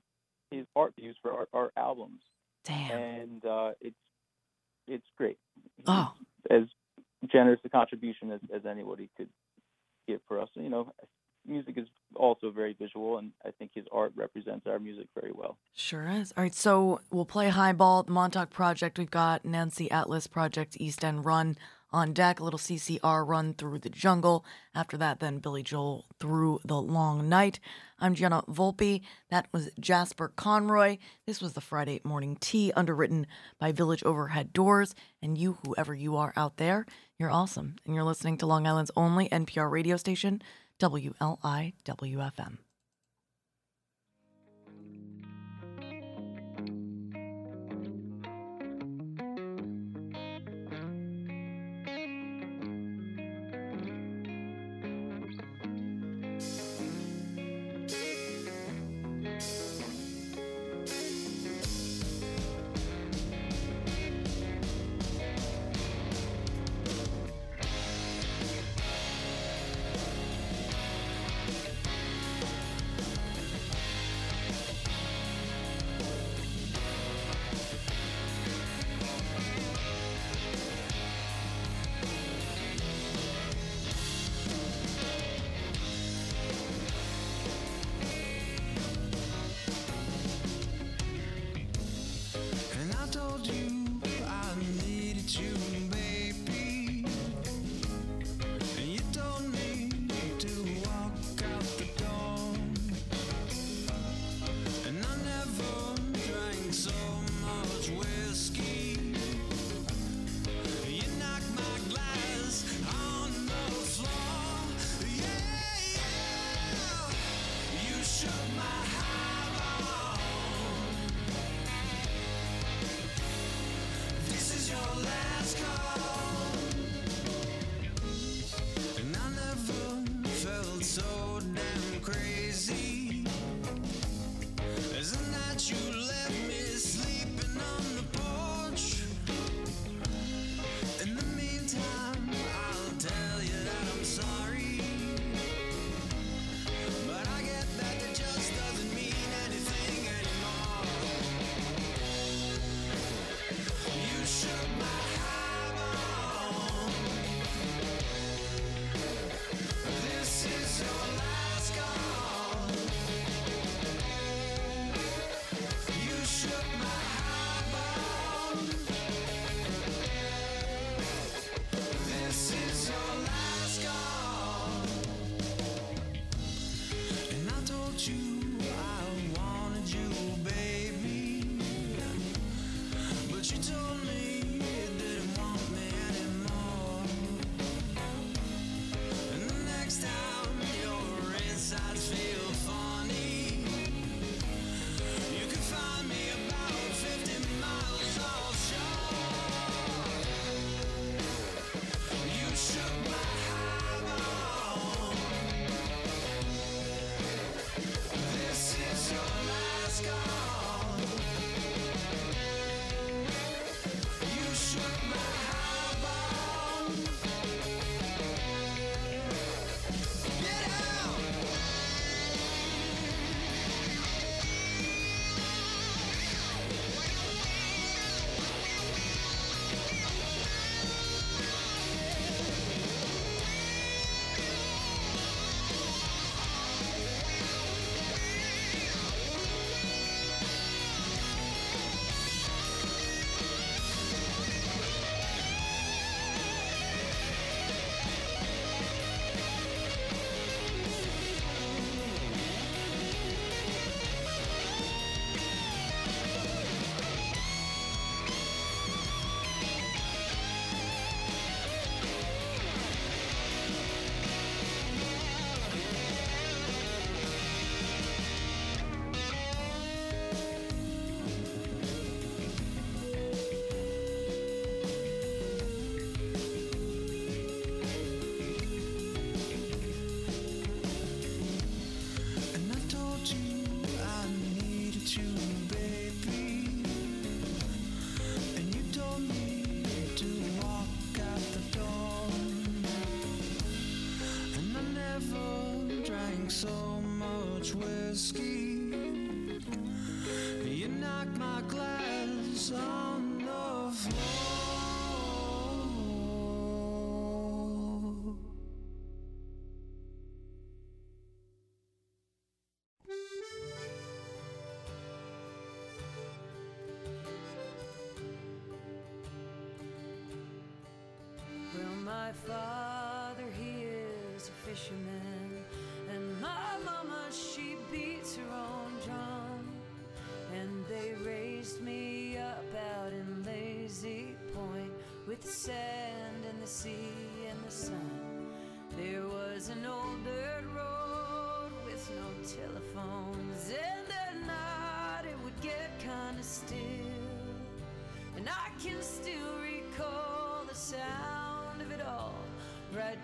[0.52, 2.22] his art views for our, our albums,
[2.66, 2.92] Damn.
[2.92, 3.96] and uh, it's
[4.88, 5.38] it's great.
[5.88, 6.14] Oh.
[6.50, 6.64] as
[7.32, 9.30] generous a contribution as, as anybody could
[10.08, 10.50] give for us.
[10.54, 10.92] You know,
[11.48, 15.58] music is also very visual, and I think his art represents our music very well.
[15.74, 16.34] Sure is.
[16.38, 19.00] All right, so we'll play Highball, the Montauk Project.
[19.00, 21.58] We've got Nancy Atlas Project, East End Run
[21.96, 24.46] on deck, a little CCR run through the jungle.
[24.76, 27.60] After that, then Billy Joel through the long night.
[28.00, 29.02] I'm Gianna Volpe.
[29.30, 30.98] That was Jasper Conroy.
[31.26, 33.26] This was the Friday morning tea, underwritten
[33.60, 34.94] by Village Overhead Doors.
[35.22, 36.86] And you, whoever you are out there,
[37.18, 37.78] you're awesome.
[37.86, 40.42] And you're listening to Long Island's only NPR radio station,
[40.80, 42.58] WLIWFM.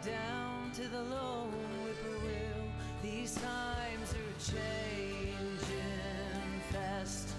[0.05, 1.51] down to the lone
[1.83, 2.71] whippoorwill.
[3.03, 5.61] These times are changing
[6.71, 7.29] fast.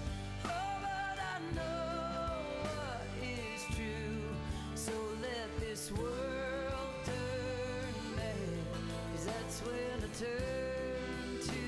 [0.45, 0.49] Oh,
[0.81, 4.35] but I know what is true.
[4.75, 8.63] So let this world turn mad,
[9.13, 11.59] cause that's when I turn to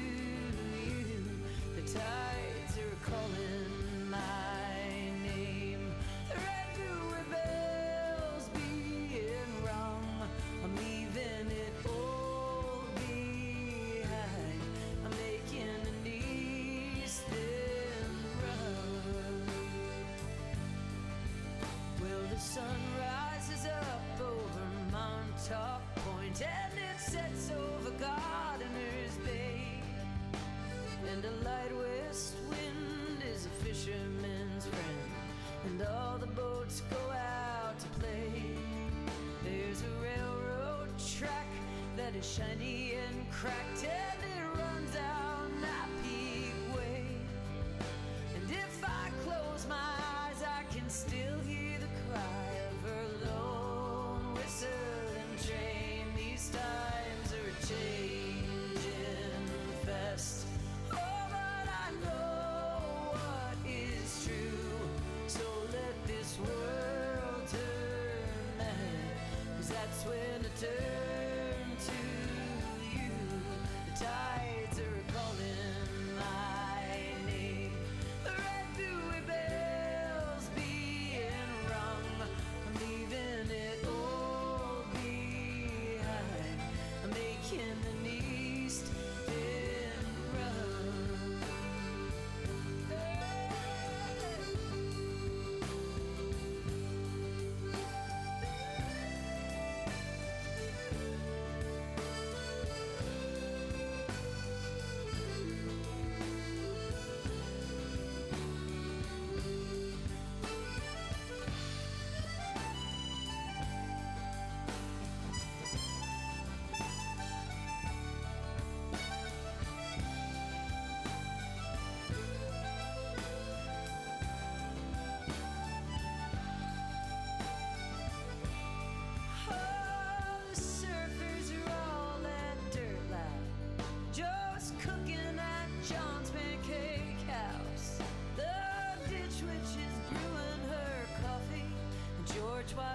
[0.87, 1.23] you.
[1.75, 2.24] The time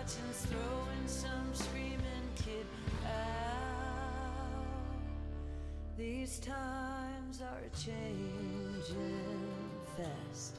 [0.01, 2.65] Martin's throwing some screaming kid
[3.05, 4.65] out.
[5.99, 9.27] These times are changing
[9.99, 10.57] fast.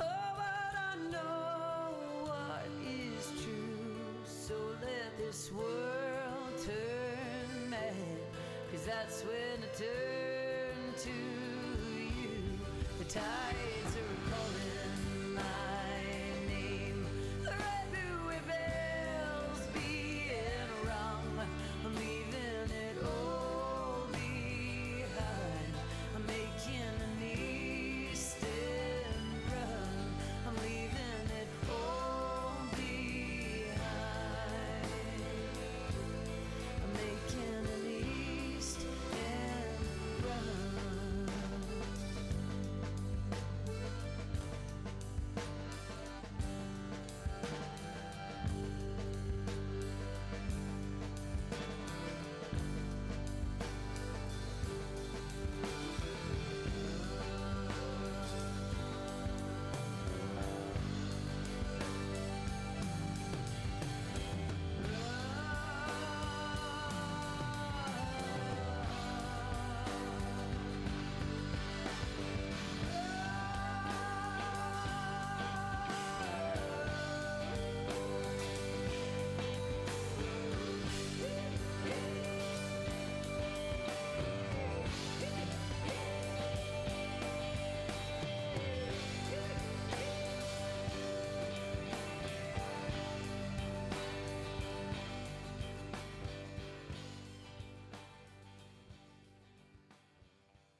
[0.00, 1.94] Oh, but I know
[2.26, 3.94] what is true.
[4.26, 8.18] So let this world turn mad,
[8.72, 11.10] cause that's when I turn to
[12.18, 12.58] you.
[12.98, 14.71] The tides are calling.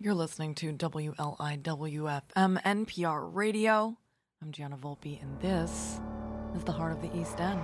[0.04, 3.96] You're listening to WLIWFM NPR Radio.
[4.42, 6.00] I'm Gianna Volpe, and this
[6.56, 7.62] is the heart of the East End.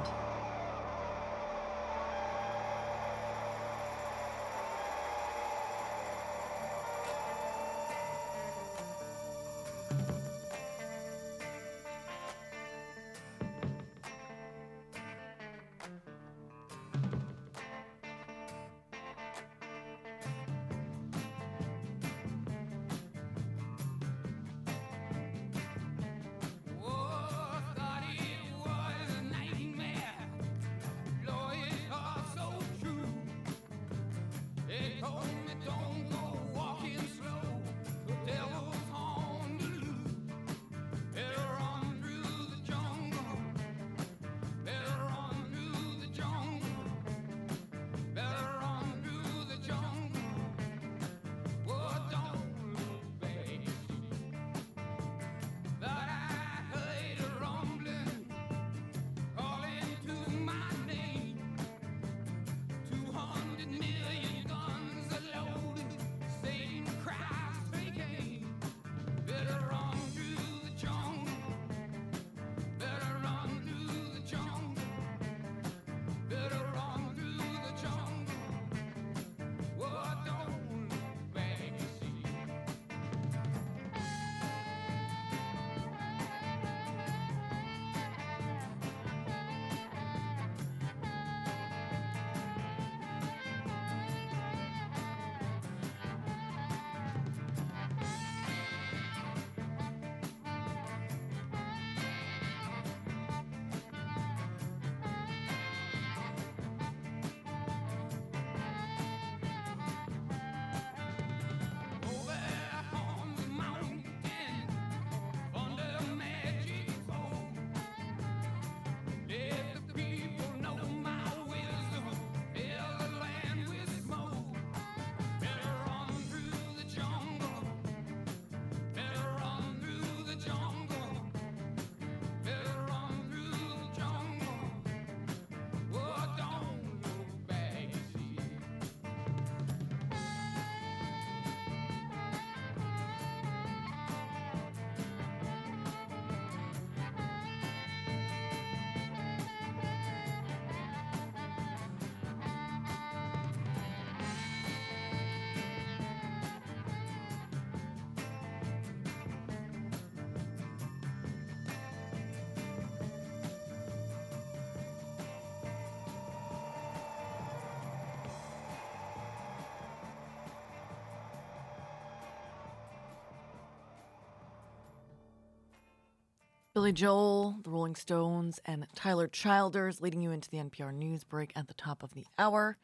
[176.78, 181.50] Billy Joel, the Rolling Stones, and Tyler Childers leading you into the NPR news break
[181.56, 182.76] at the top of the hour.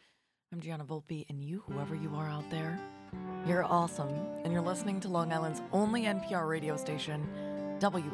[0.52, 2.76] I'm Gianna Volpe, and you, whoever you are out there,
[3.46, 4.12] you're awesome.
[4.42, 7.24] And you're listening to Long Island's only NPR radio station,
[7.78, 8.10] WLIWFM.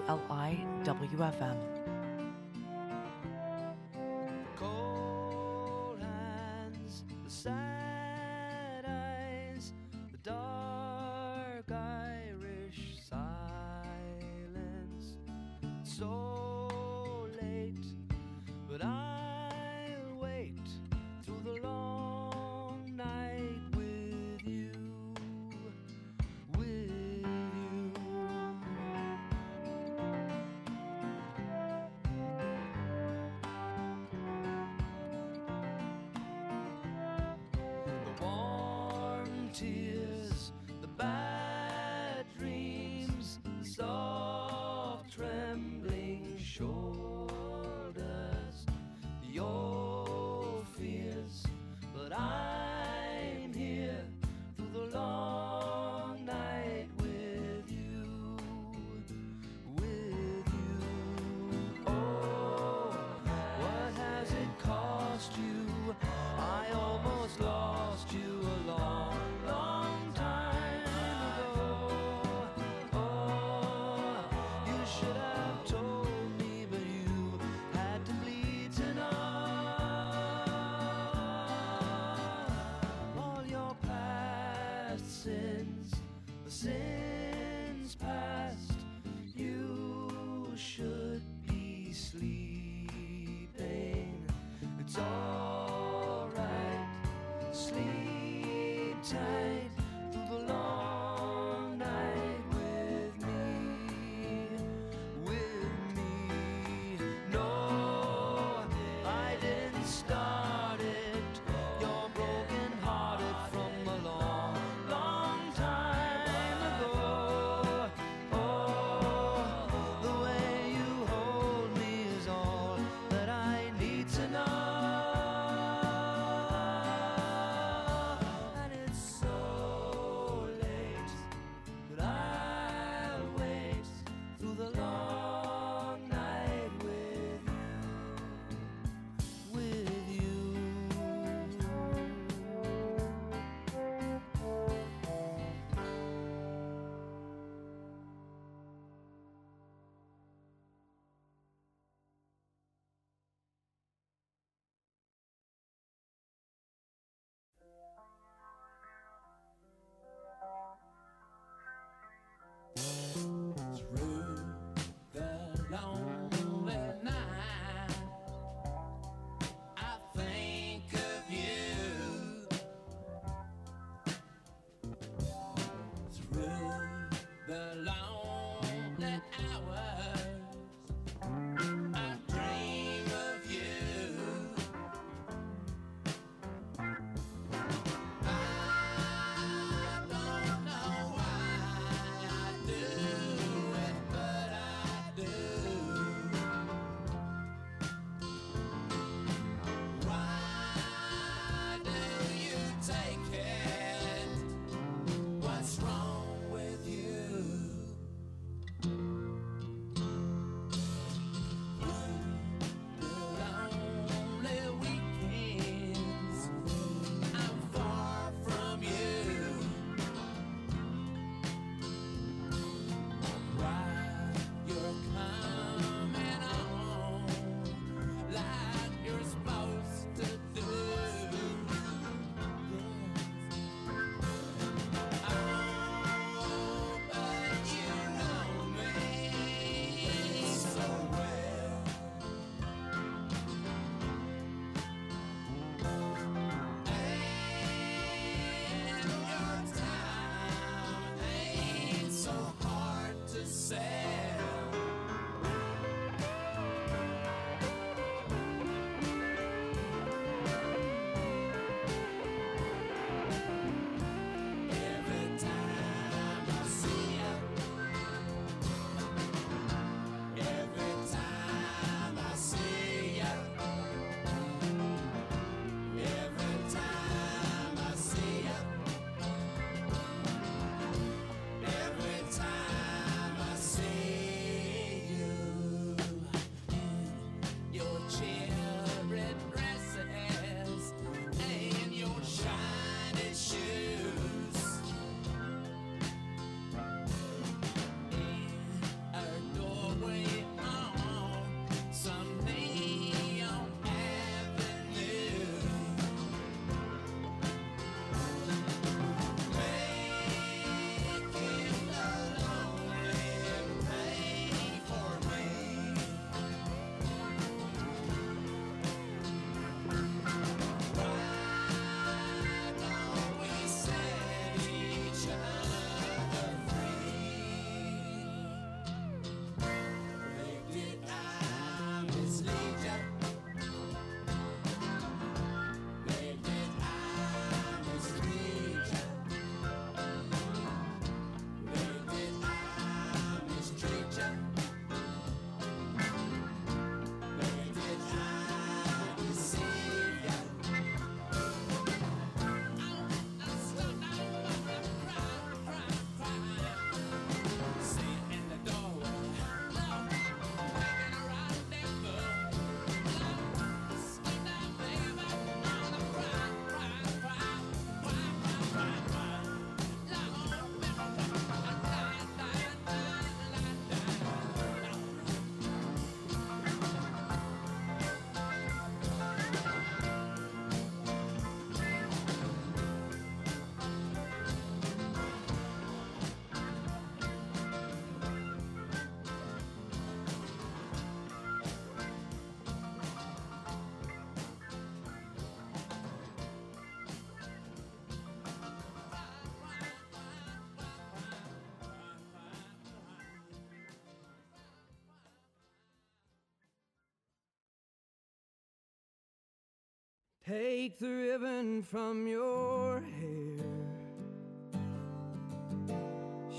[410.50, 413.66] Take the ribbon from your hair.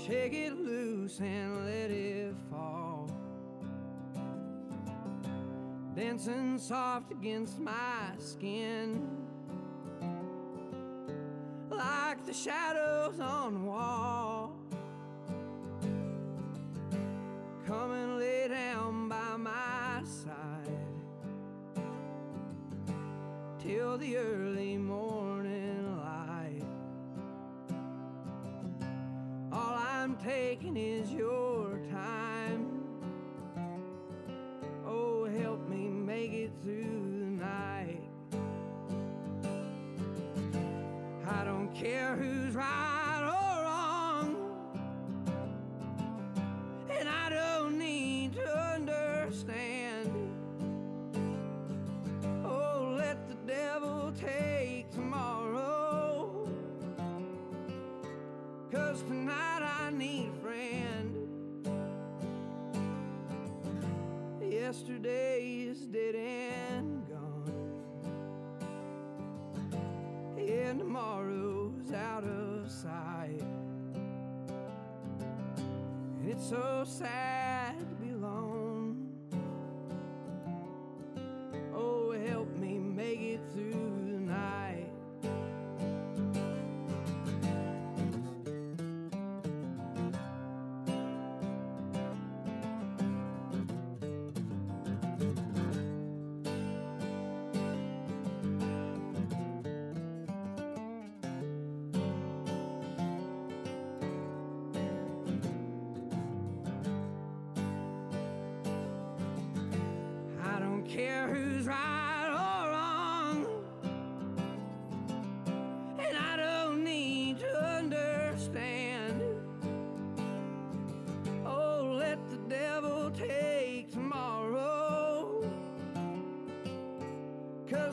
[0.06, 3.10] Shake it loose and let it fall.
[5.94, 9.10] Dancing soft against my skin.
[11.68, 14.11] Like the shadows on the wall.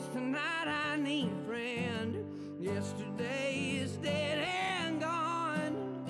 [0.00, 2.24] Cause tonight I need a friend.
[2.58, 6.06] Yesterday is dead and gone.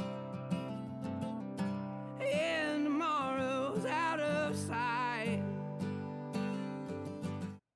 [2.21, 5.43] And tomorrow's out of sight.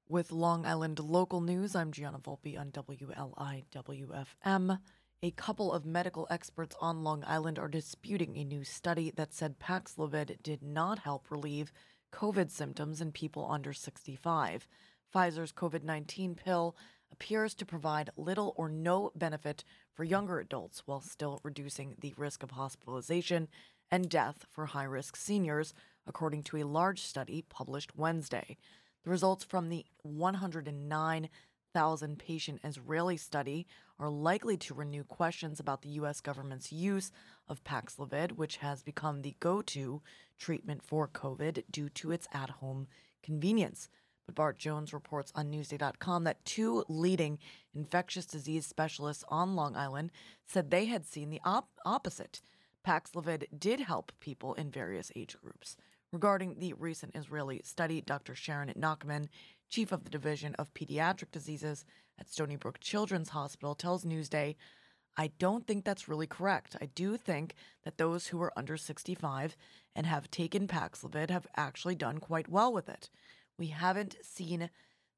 [0.08, 4.78] With Long Island local news, I'm Gianna Volpe on WLIWFM.
[5.20, 9.58] A couple of medical experts on Long Island are disputing a new study that said
[9.58, 11.72] Paxlovid did not help relieve
[12.12, 14.68] COVID symptoms in people under 65.
[15.14, 16.74] Pfizer's COVID 19 pill
[17.12, 19.62] appears to provide little or no benefit
[19.92, 23.46] for younger adults while still reducing the risk of hospitalization
[23.90, 25.72] and death for high risk seniors,
[26.06, 28.56] according to a large study published Wednesday.
[29.04, 33.68] The results from the 109,000 patient Israeli study
[34.00, 36.20] are likely to renew questions about the U.S.
[36.20, 37.12] government's use
[37.46, 40.02] of Paxlovid, which has become the go to
[40.38, 42.88] treatment for COVID due to its at home
[43.22, 43.88] convenience.
[44.26, 47.38] But Bart Jones reports on Newsday.com that two leading
[47.74, 50.12] infectious disease specialists on Long Island
[50.46, 52.40] said they had seen the op- opposite.
[52.86, 55.76] Paxlovid did help people in various age groups.
[56.12, 58.34] Regarding the recent Israeli study, Dr.
[58.34, 59.28] Sharon Nachman,
[59.68, 61.84] chief of the Division of Pediatric Diseases
[62.18, 64.54] at Stony Brook Children's Hospital, tells Newsday,
[65.16, 66.76] I don't think that's really correct.
[66.80, 67.54] I do think
[67.84, 69.56] that those who are under 65
[69.94, 73.10] and have taken Paxlovid have actually done quite well with it.
[73.58, 74.70] We haven't seen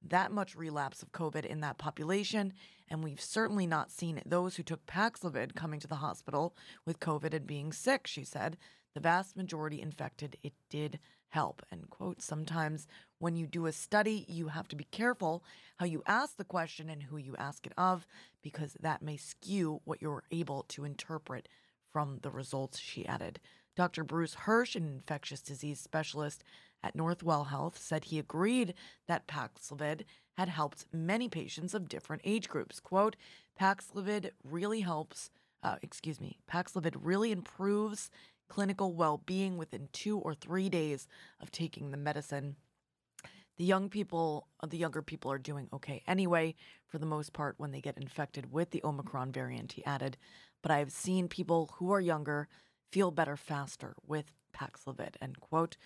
[0.03, 2.53] that much relapse of COVID in that population,
[2.89, 7.35] and we've certainly not seen those who took Paxlovid coming to the hospital with COVID
[7.35, 8.57] and being sick, she said.
[8.95, 11.63] The vast majority infected, it did help.
[11.71, 12.23] And quote.
[12.23, 12.87] Sometimes
[13.19, 15.43] when you do a study, you have to be careful
[15.77, 18.07] how you ask the question and who you ask it of,
[18.43, 21.49] because that may skew what you're able to interpret
[21.93, 23.41] from the results, she added.
[23.77, 24.05] Dr.
[24.05, 26.43] Bruce Hirsch, an infectious disease specialist
[26.87, 28.75] at Northwell Health, said he agreed
[29.09, 30.05] that Paxlovid
[30.37, 32.79] had helped many patients of different age groups.
[32.79, 33.17] Quote,
[33.61, 35.31] Paxlovid really helps,
[35.63, 38.11] uh, excuse me, Paxlovid really improves
[38.49, 41.09] clinical well being within two or three days
[41.41, 42.55] of taking the medicine.
[43.57, 46.55] The young people, uh, the younger people are doing okay anyway,
[46.87, 50.17] for the most part, when they get infected with the Omicron variant, he added.
[50.63, 52.49] But I've seen people who are younger
[52.93, 55.77] feel better faster with Paxlovid, end quote.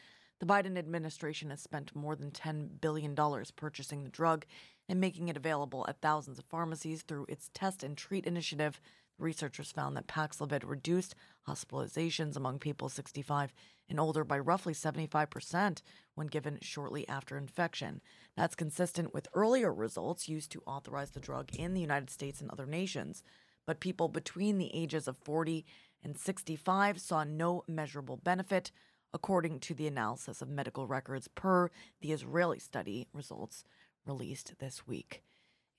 [0.40, 3.14] The Biden administration has spent more than $10 billion
[3.56, 4.46] purchasing the drug
[4.88, 8.80] and making it available at thousands of pharmacies through its test and treat initiative.
[9.18, 11.14] Researchers found that Paxlovid reduced
[11.46, 13.52] hospitalizations among people 65
[13.90, 15.82] and older by roughly 75%
[16.14, 18.00] when given shortly after infection.
[18.34, 22.50] That's consistent with earlier results used to authorize the drug in the United States and
[22.50, 23.22] other nations.
[23.66, 25.66] But people between the ages of 40
[26.02, 28.72] and 65 saw no measurable benefit,
[29.12, 33.64] according to the analysis of medical records per the Israeli study results
[34.06, 35.22] released this week.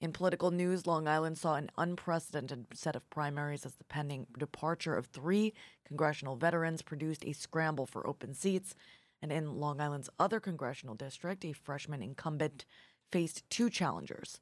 [0.02, 4.96] In political news, Long Island saw an unprecedented set of primaries as the pending departure
[4.96, 5.54] of three
[5.86, 8.74] congressional veterans produced a scramble for open seats.
[9.22, 12.66] And in Long Island's other congressional district, a freshman incumbent
[13.12, 14.40] faced two challengers.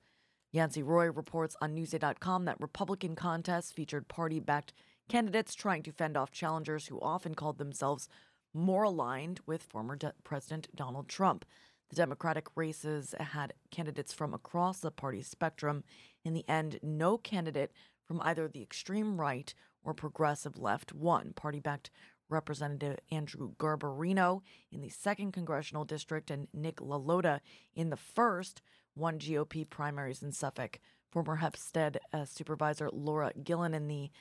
[0.52, 4.74] Yancey Roy reports on Newsday.com that Republican contests featured party backed
[5.10, 8.08] candidates trying to fend off challengers who often called themselves
[8.54, 11.46] more aligned with former de- President Donald Trump.
[11.90, 15.84] The Democratic races had candidates from across the party spectrum.
[16.24, 17.72] In the end, no candidate
[18.08, 21.34] from either the extreme right or progressive left won.
[21.34, 21.90] Party backed
[22.30, 24.42] Representative Andrew Garbarino
[24.72, 27.40] in the second congressional district and Nick LaLota
[27.74, 28.62] in the first
[28.96, 30.80] won GOP primaries in Suffolk.
[31.12, 34.12] Former Hempstead uh, supervisor Laura Gillen in the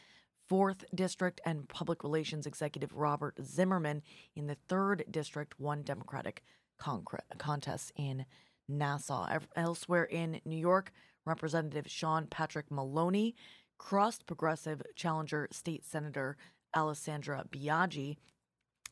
[0.48, 4.02] fourth district and public relations executive Robert Zimmerman
[4.34, 6.42] in the third district won Democratic
[6.80, 8.24] concre- contests in
[8.68, 9.38] Nassau.
[9.56, 10.92] Elsewhere in New York,
[11.24, 13.34] Representative Sean Patrick Maloney
[13.78, 16.36] crossed progressive challenger state senator
[16.74, 18.16] Alessandra Biaggi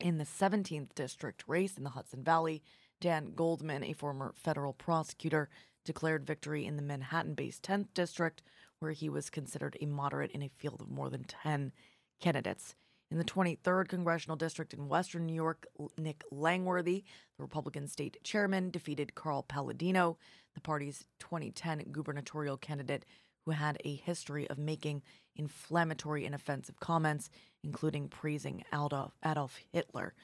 [0.01, 2.63] in the 17th district race in the Hudson Valley.
[3.01, 5.49] Dan Goldman, a former federal prosecutor,
[5.85, 8.43] declared victory in the Manhattan based 10th district,
[8.79, 11.73] where he was considered a moderate in a field of more than 10
[12.21, 12.75] candidates.
[13.11, 15.67] In the 23rd congressional district in western New York,
[15.97, 17.05] Nick Langworthy,
[17.37, 20.19] the Republican state chairman, defeated Carl Paladino,
[20.55, 23.05] the party's 2010 gubernatorial candidate
[23.45, 25.03] who had a history of making
[25.37, 27.31] inflammatory and offensive comments,
[27.63, 30.15] including praising Adolf, Adolf Hitler.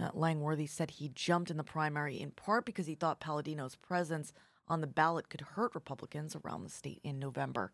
[0.00, 4.32] Uh, Langworthy said he jumped in the primary in part because he thought Paladino's presence
[4.68, 7.72] on the ballot could hurt Republicans around the state in November.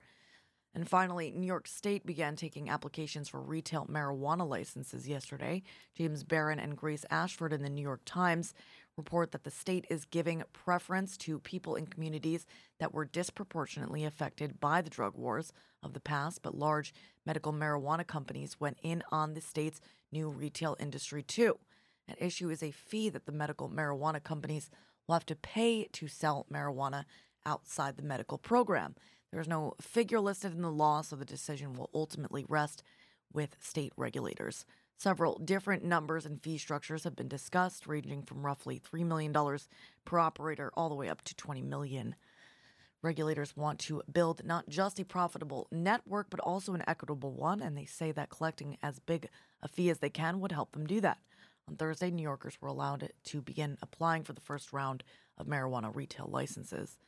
[0.74, 5.62] And finally, New York State began taking applications for retail marijuana licenses yesterday.
[5.94, 8.54] James Barron and Grace Ashford in the New York Times
[8.96, 12.44] report that the state is giving preference to people in communities
[12.80, 16.92] that were disproportionately affected by the drug wars of the past, but large
[17.24, 19.80] medical marijuana companies went in on the state's
[20.10, 21.58] new retail industry too.
[22.08, 24.70] At issue is a fee that the medical marijuana companies
[25.06, 27.04] will have to pay to sell marijuana
[27.46, 28.94] outside the medical program.
[29.30, 32.82] There is no figure listed in the law, so the decision will ultimately rest
[33.32, 34.64] with state regulators.
[34.96, 39.32] Several different numbers and fee structures have been discussed, ranging from roughly $3 million
[40.04, 42.14] per operator all the way up to 20 million.
[43.02, 47.76] Regulators want to build not just a profitable network, but also an equitable one, and
[47.76, 49.28] they say that collecting as big
[49.62, 51.18] a fee as they can would help them do that.
[51.68, 55.02] On Thursday, New Yorkers were allowed to begin applying for the first round
[55.38, 56.98] of marijuana retail licenses.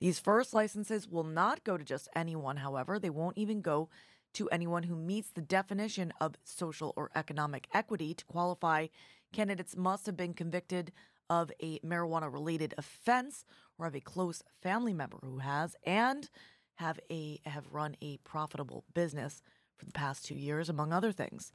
[0.00, 2.98] These first licenses will not go to just anyone, however.
[2.98, 3.88] They won't even go
[4.34, 8.12] to anyone who meets the definition of social or economic equity.
[8.14, 8.88] To qualify,
[9.32, 10.92] candidates must have been convicted
[11.30, 13.44] of a marijuana related offense
[13.78, 16.28] or have a close family member who has and
[16.74, 19.40] have a have run a profitable business
[19.78, 21.52] for the past 2 years among other things.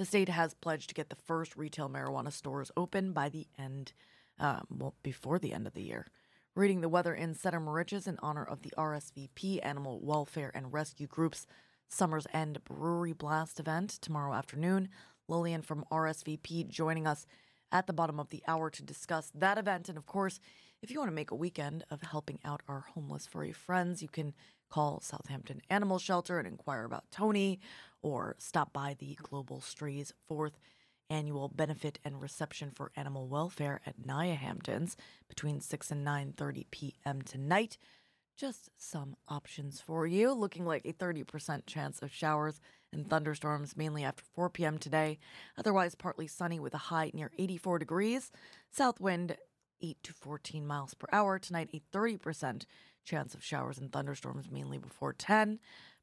[0.00, 3.92] The state has pledged to get the first retail marijuana stores open by the end,
[4.38, 6.06] uh, well, before the end of the year.
[6.54, 11.06] Reading the weather in Center Moriches in honor of the RSVP Animal Welfare and Rescue
[11.06, 11.46] Group's
[11.86, 14.88] Summer's End Brewery Blast event tomorrow afternoon.
[15.28, 17.26] Lillian from RSVP joining us
[17.70, 19.90] at the bottom of the hour to discuss that event.
[19.90, 20.40] And of course,
[20.80, 24.08] if you want to make a weekend of helping out our homeless furry friends, you
[24.08, 24.32] can
[24.70, 27.60] call Southampton Animal Shelter and inquire about Tony
[28.02, 30.58] or stop by the Global Strays fourth
[31.10, 34.96] annual benefit and reception for animal welfare at Naya Hamptons
[35.28, 37.22] between 6 and 9:30 p.m.
[37.22, 37.76] tonight.
[38.36, 40.32] Just some options for you.
[40.32, 42.60] Looking like a 30% chance of showers
[42.92, 44.78] and thunderstorms mainly after 4 p.m.
[44.78, 45.18] today.
[45.58, 48.30] Otherwise partly sunny with a high near 84 degrees.
[48.70, 49.36] South wind
[49.82, 51.38] 8 to 14 miles per hour.
[51.38, 52.64] Tonight a 30%
[53.04, 55.58] chance of showers and thunderstorms mainly before 10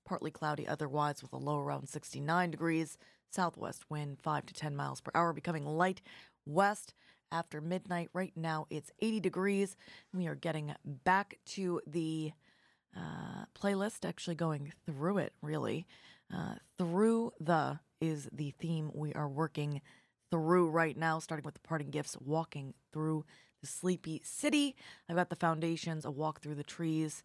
[0.08, 2.98] partly cloudy otherwise with a low around 69 degrees.
[3.30, 6.02] Southwest wind 5 to 10 miles per hour, becoming light
[6.46, 6.94] west
[7.32, 8.10] after midnight.
[8.14, 9.76] Right now it's 80 degrees.
[10.14, 12.32] We are getting back to the
[12.96, 15.86] uh, playlist, actually going through it, really.
[16.34, 19.82] Uh, through the is the theme we are working
[20.32, 23.26] through right now, starting with the parting gifts, walking through
[23.62, 24.76] the sleepy city.
[25.10, 27.24] I've got the foundations, a walk through the trees,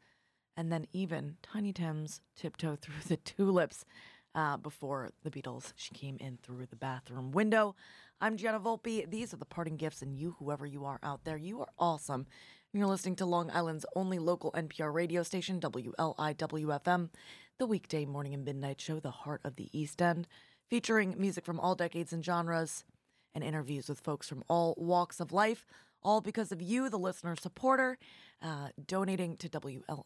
[0.57, 3.85] and then even Tiny Tim's Tiptoe Through the Tulips
[4.35, 5.73] uh, before the Beatles.
[5.77, 7.75] She came in through the bathroom window.
[8.21, 9.11] I'm Gianna Volpe.
[9.11, 12.27] These are the parting gifts, and you, whoever you are out there, you are awesome.
[12.73, 17.11] You're listening to Long Island's only local NPR radio station, WLIWFM,
[17.59, 20.27] the weekday morning and midnight show, The Heart of the East End,
[20.71, 22.85] featuring music from all decades and genres
[23.35, 25.67] and interviews with folks from all walks of life,
[26.03, 27.99] all because of you, the listener supporter,
[28.43, 29.97] uh, donating to WLIWFM.org.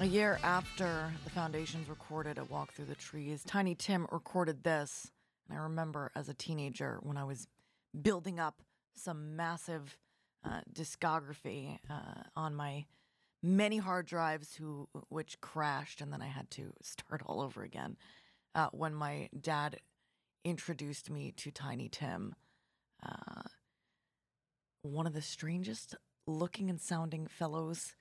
[0.00, 5.10] A year after the Foundations recorded a walk through the trees, Tiny Tim recorded this.
[5.48, 7.48] And I remember as a teenager when I was
[8.00, 8.62] building up
[8.94, 9.98] some massive
[10.44, 12.84] uh, discography uh, on my
[13.42, 17.96] many hard drives, who which crashed, and then I had to start all over again.
[18.54, 19.80] Uh, when my dad
[20.44, 22.36] introduced me to Tiny Tim,
[23.04, 23.42] uh,
[24.82, 27.96] one of the strangest looking and sounding fellows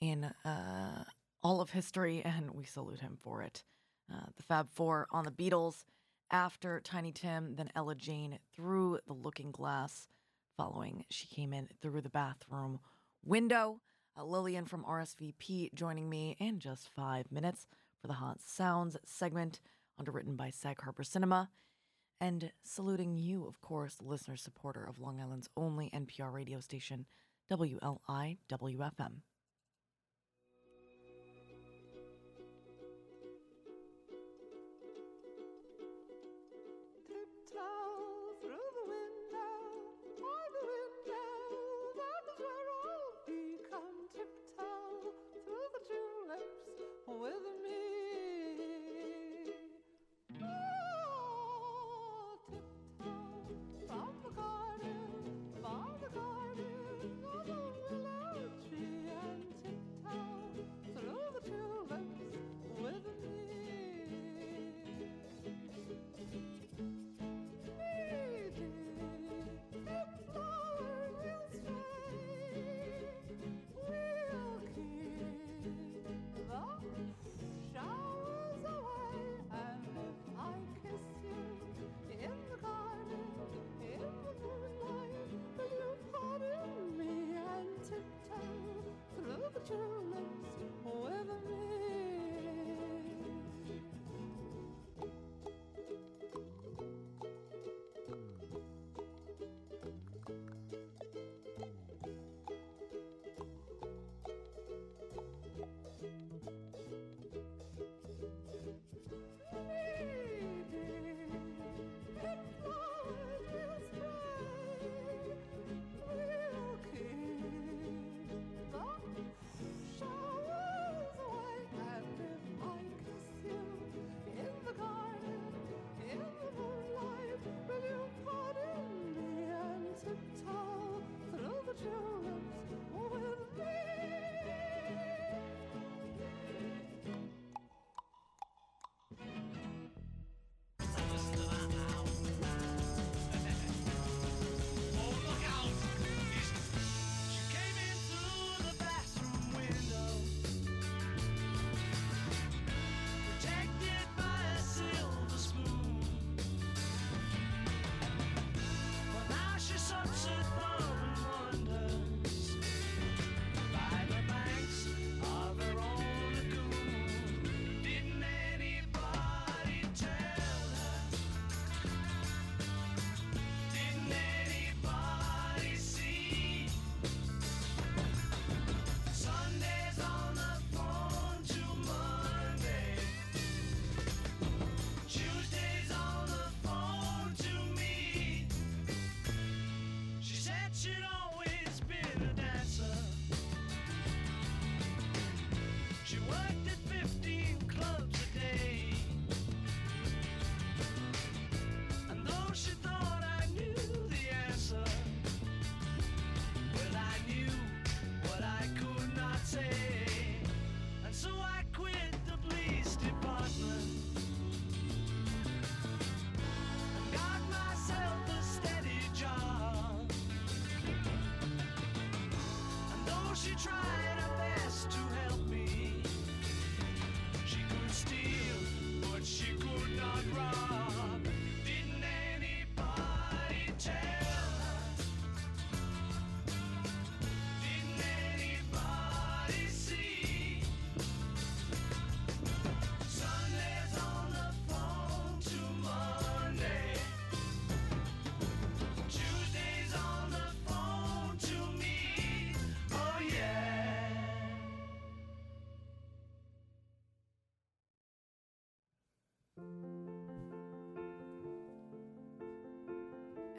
[0.00, 1.04] in uh,
[1.42, 3.64] all of history, and we salute him for it.
[4.12, 5.84] Uh, the Fab Four on the Beatles
[6.30, 10.08] after Tiny Tim, then Ella Jane through the looking glass,
[10.56, 12.80] following she came in through the bathroom
[13.24, 13.80] window.
[14.18, 17.66] Uh, Lillian from RSVP joining me in just five minutes
[18.00, 19.60] for the Hot Sounds segment,
[19.98, 21.50] underwritten by Sag Harbor Cinema.
[22.20, 27.06] And saluting you, of course, listener supporter of Long Island's only NPR radio station,
[27.50, 28.38] WLI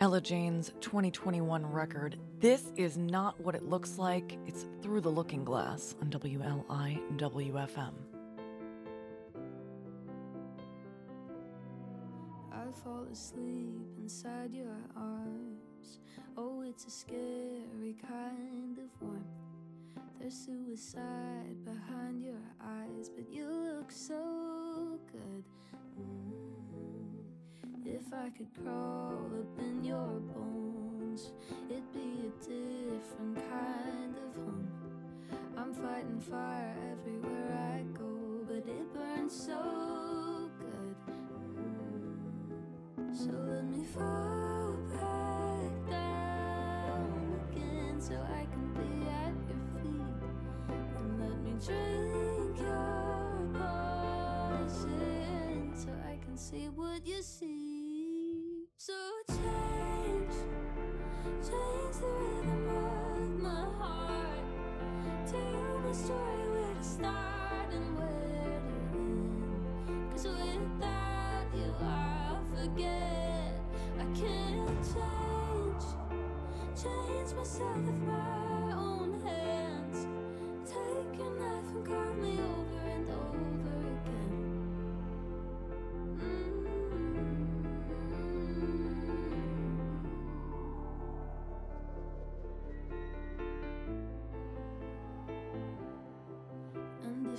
[0.01, 4.37] Ella Jane's 2021 record, This Is Not What It Looks Like.
[4.47, 7.01] It's Through the Looking Glass on WLI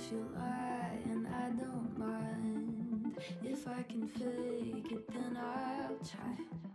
[0.03, 6.70] if you lie and I don't mind, if I can fake it, then I'll try.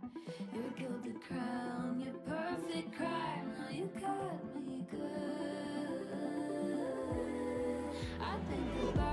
[8.49, 9.06] Think about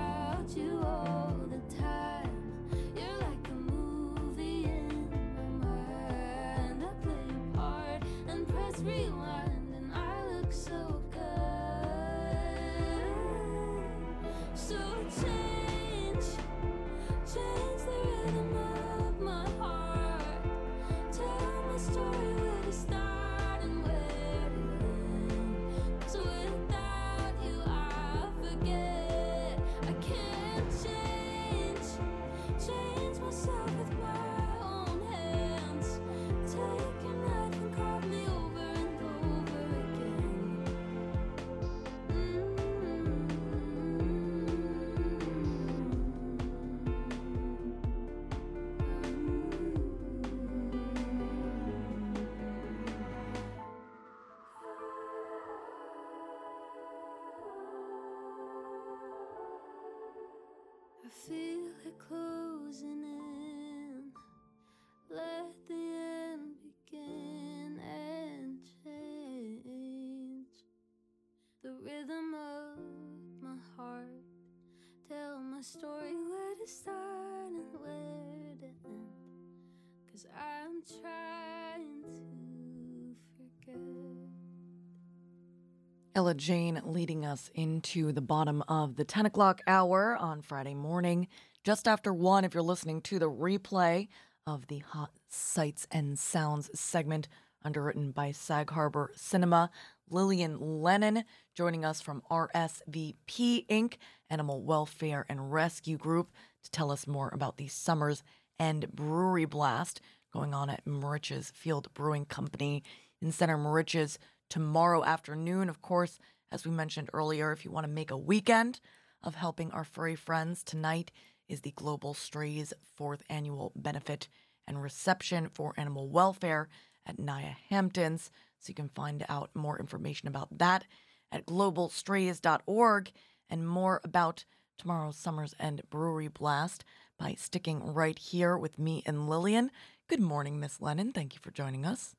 [86.15, 91.27] Ella Jane leading us into the bottom of the 10 o'clock hour on Friday morning,
[91.65, 94.07] just after one, if you're listening to the replay
[94.47, 97.27] of the Hot Sights and Sounds segment
[97.65, 99.69] underwritten by Sag Harbor Cinema.
[100.09, 103.95] Lillian Lennon joining us from RSVP Inc.,
[104.29, 106.31] Animal Welfare and Rescue Group,
[106.63, 108.23] to tell us more about the Summers
[108.57, 109.99] End Brewery Blast
[110.31, 112.83] going on at Moriches Field Brewing Company
[113.21, 114.17] in Center Moriches
[114.49, 115.69] tomorrow afternoon.
[115.69, 116.19] Of course,
[116.51, 118.79] as we mentioned earlier, if you want to make a weekend
[119.23, 121.11] of helping our furry friends, tonight
[121.47, 124.27] is the Global Strays fourth annual benefit
[124.67, 126.69] and reception for animal welfare
[127.05, 128.31] at Naya Hamptons.
[128.59, 130.85] So you can find out more information about that
[131.31, 133.11] at globalstrays.org
[133.49, 134.45] and more about
[134.77, 136.83] tomorrow's Summer's End Brewery Blast
[137.17, 139.71] by sticking right here with me and Lillian.
[140.07, 141.11] Good morning, Miss Lennon.
[141.11, 142.15] Thank you for joining us.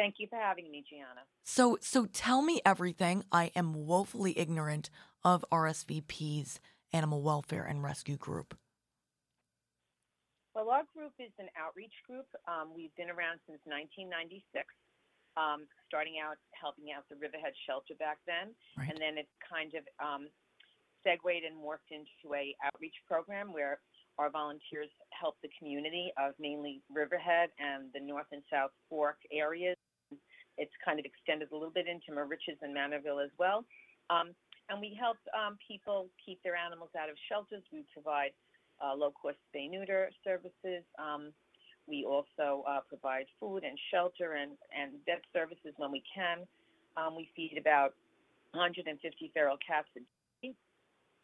[0.00, 1.28] Thank you for having me, Gianna.
[1.44, 3.22] So, so tell me everything.
[3.30, 4.88] I am woefully ignorant
[5.22, 6.58] of RSVP's
[6.90, 8.56] Animal Welfare and Rescue Group.
[10.54, 12.24] Well, our group is an outreach group.
[12.48, 14.64] Um, we've been around since 1996,
[15.36, 18.88] um, starting out helping out the Riverhead shelter back then, Right.
[18.88, 20.32] and then it kind of um,
[21.04, 23.84] segued and morphed into a outreach program where
[24.16, 29.76] our volunteers help the community of mainly Riverhead and the North and South Fork areas.
[30.60, 33.64] It's kind of extended a little bit into Moriches and Manorville as well.
[34.12, 34.36] Um,
[34.68, 37.64] and we help um, people keep their animals out of shelters.
[37.72, 38.30] We provide
[38.78, 40.84] uh, low-cost spay-neuter services.
[41.00, 41.32] Um,
[41.88, 46.46] we also uh, provide food and shelter and, and vet services when we can.
[46.96, 47.94] Um, we feed about
[48.52, 48.94] 150
[49.32, 50.00] feral cats a
[50.42, 50.54] day,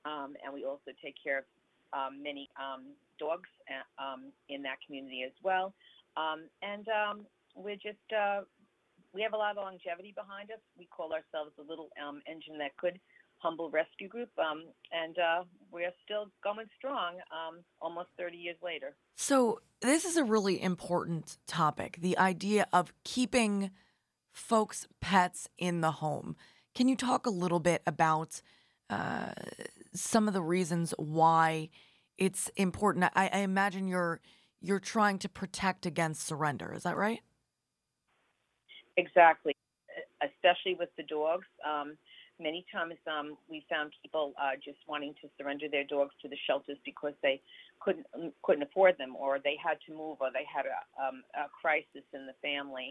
[0.05, 1.45] um, and we also take care of
[1.93, 5.73] um, many um, dogs uh, um, in that community as well.
[6.17, 8.41] Um, and um, we're just uh,
[9.17, 10.59] we have a lot of longevity behind us.
[10.79, 13.01] We call ourselves a little um, engine that could
[13.39, 18.95] humble rescue group, um, and uh, we're still going strong um, almost 30 years later.
[19.17, 23.71] So, this is a really important topic the idea of keeping
[24.33, 26.37] folks' pets in the home.
[26.75, 28.43] Can you talk a little bit about
[28.91, 29.33] uh,
[29.95, 31.71] some of the reasons why
[32.19, 33.05] it's important?
[33.15, 34.21] I, I imagine you're
[34.61, 36.75] you're trying to protect against surrender.
[36.75, 37.21] Is that right?
[38.97, 39.55] Exactly,
[40.23, 41.47] especially with the dogs.
[41.67, 41.97] Um,
[42.41, 46.37] many times um, we found people uh, just wanting to surrender their dogs to the
[46.47, 47.41] shelters because they
[47.81, 51.23] couldn't mm, couldn't afford them, or they had to move, or they had a, um,
[51.35, 52.91] a crisis in the family,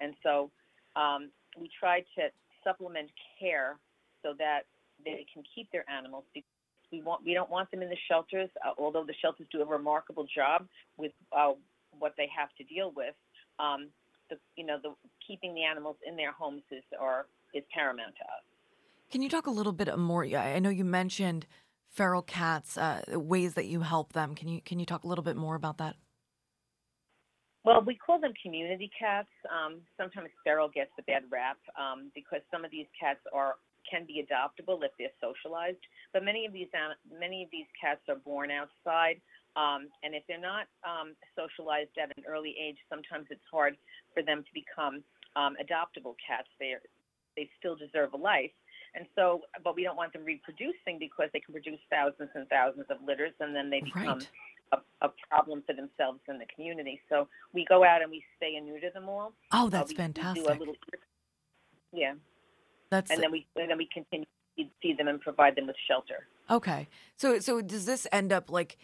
[0.00, 0.50] and so
[0.96, 2.28] um, we tried to
[2.64, 3.76] supplement care
[4.22, 4.62] so that
[5.04, 6.24] they can keep their animals.
[6.34, 6.48] Because
[6.92, 9.66] we want we don't want them in the shelters, uh, although the shelters do a
[9.66, 10.66] remarkable job
[10.96, 11.52] with uh,
[11.98, 13.14] what they have to deal with.
[13.60, 13.88] Um,
[14.30, 14.94] the you know the
[15.26, 18.44] keeping the animals in their homes is or is paramount to us.
[19.10, 20.24] Can you talk a little bit more?
[20.24, 21.46] yeah, I know you mentioned
[21.90, 24.34] feral cats, uh, ways that you help them.
[24.34, 25.96] Can you can you talk a little bit more about that?
[27.64, 29.28] Well, we call them community cats.
[29.48, 33.54] Um, sometimes feral gets the bad rap um, because some of these cats are
[33.90, 35.80] can be adoptable if they're socialized.
[36.12, 36.68] But many of these
[37.08, 39.20] many of these cats are born outside,
[39.56, 43.76] um, and if they're not um, socialized at an early age, sometimes it's hard
[44.14, 45.02] for them to become
[45.36, 46.48] um, adoptable cats.
[46.58, 46.74] They
[47.36, 48.52] they still deserve a life.
[48.96, 52.86] And so, but we don't want them reproducing because they can produce thousands and thousands
[52.90, 54.28] of litters, and then they become Right.
[55.02, 57.00] a, a problem for themselves and the community.
[57.08, 59.32] So we go out and we spay and neuter them all.
[59.52, 60.58] Oh, Uh, that's we- we fantastic.
[60.60, 60.76] little-
[61.92, 62.14] yeah,
[62.90, 65.66] That's and then we and then we continue to feed- feed them and provide them
[65.66, 66.26] with shelter.
[66.50, 66.88] Okay.
[67.16, 68.76] So so does this end up like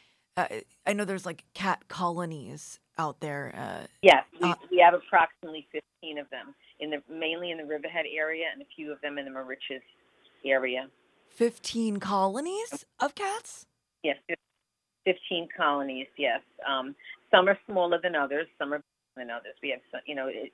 [0.51, 3.55] uh, I know there's like cat colonies out there.
[3.57, 7.65] Uh, Yes, we, Uh, we have approximately 15 of them in the mainly in the
[7.65, 9.83] Riverhead area, and a few of them in the Moriches
[10.45, 10.89] area.
[11.29, 13.67] 15 colonies of cats?
[14.03, 14.17] Yes,
[15.05, 16.07] 15 colonies.
[16.17, 16.95] Yes, um,
[17.31, 18.47] some are smaller than others.
[18.59, 19.55] Some are bigger than others.
[19.63, 20.53] We have some, you know, it,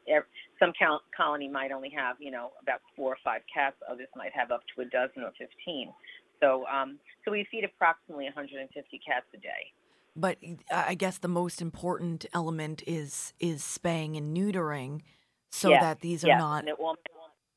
[0.59, 3.77] some col- colony might only have you know about four or five cats.
[3.91, 5.93] Others might have up to a dozen or 15.
[6.41, 9.73] So, um, so we feed approximately 150 cats a day.
[10.17, 10.39] But
[10.71, 15.03] I I guess the most important element is is spaying and neutering
[15.51, 16.99] so Yes, that these are yes, not and it won't-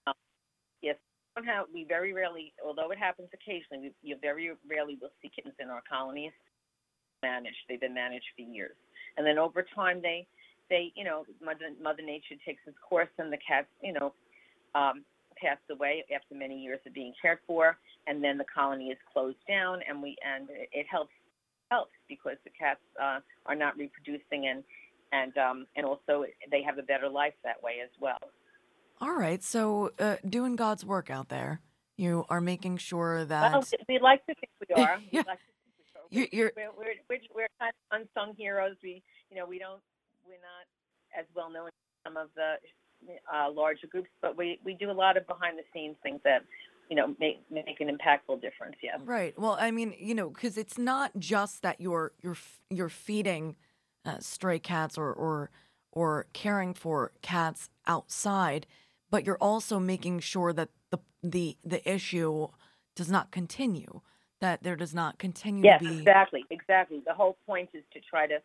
[0.08, 0.14] um,
[0.82, 0.98] yes,
[1.36, 5.12] we don't have- we very rarely, although it happens occasionally, we, you very rarely will
[5.22, 6.34] see kittens in our colonies
[7.24, 7.58] managed.
[7.68, 8.76] They've been managed for years,
[9.18, 10.28] and then over time they,
[10.70, 14.14] they, you know, Mother, Mother Nature takes its course, and the cats, you know,
[14.76, 15.06] um,
[15.38, 17.78] pass away after many years of being cared for,
[18.08, 21.14] and then the colony is closed down, and we and it, it helps
[21.70, 24.64] helps because the cats uh, are not reproducing and
[25.12, 28.20] and um, and also they have a better life that way as well.
[29.02, 29.42] All right.
[29.44, 31.62] So uh, doing God's work out there.
[31.98, 35.00] You are making sure that Well, we like to think we are.
[35.12, 35.24] Yeah.
[35.24, 36.06] We like to think we are.
[36.10, 38.76] You're- you're- We're, we're, we're, we're kind of unsung heroes.
[38.84, 39.82] We, you know, we don't,
[40.26, 41.74] we're not as well known as
[42.06, 42.56] some of the
[43.34, 46.44] uh, larger groups, but we, we do a lot of behind the scenes things that,
[46.90, 48.76] you know, make, make an impactful difference.
[48.82, 49.38] yeah Right.
[49.38, 52.38] Well, I mean, you know, because it's not just that you're you're
[52.70, 53.56] you're feeding
[54.06, 55.52] uh, stray cats or or
[55.92, 58.66] or caring for cats outside,
[59.10, 62.48] but you're also making sure that the the the issue
[62.96, 64.02] does not continue.
[64.42, 67.02] That there does not continue Yes, to be exactly, exactly.
[67.06, 68.40] The whole point is to try to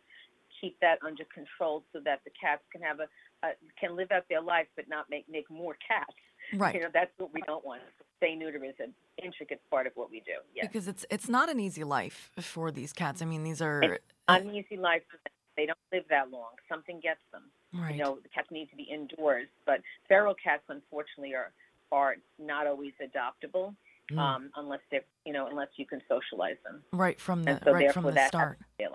[0.59, 3.07] keep that under control so that the cats can have a,
[3.45, 6.13] a can live out their life, but not make make more cats.
[6.53, 6.75] Right.
[6.75, 7.81] You know, that's what we don't want.
[8.21, 8.93] Spay neuter is an
[9.23, 10.33] intricate part of what we do.
[10.55, 10.67] Yes.
[10.67, 13.21] because it's it's not an easy life for these cats.
[13.21, 15.33] I mean, these are It's an easy life for them.
[15.57, 16.51] They don't live that long.
[16.67, 17.43] Something gets them.
[17.73, 17.95] right.
[17.95, 21.51] You know, the cats need to be indoors, but feral cats, unfortunately, are
[21.91, 23.75] are not always adoptable
[24.11, 24.19] Mm.
[24.19, 26.83] um, unless they're you know unless you can socialize them.
[26.93, 28.59] right from the so right from the start.
[28.79, 28.91] life.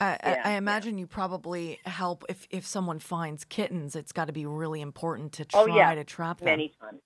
[0.00, 0.58] I, Yeah, I, I yeah.
[0.58, 3.96] imagine you probably help if if someone finds kittens.
[3.96, 5.94] It's got to be really important to try Oh, yeah.
[5.94, 6.46] to trap them.
[6.46, 7.00] many times.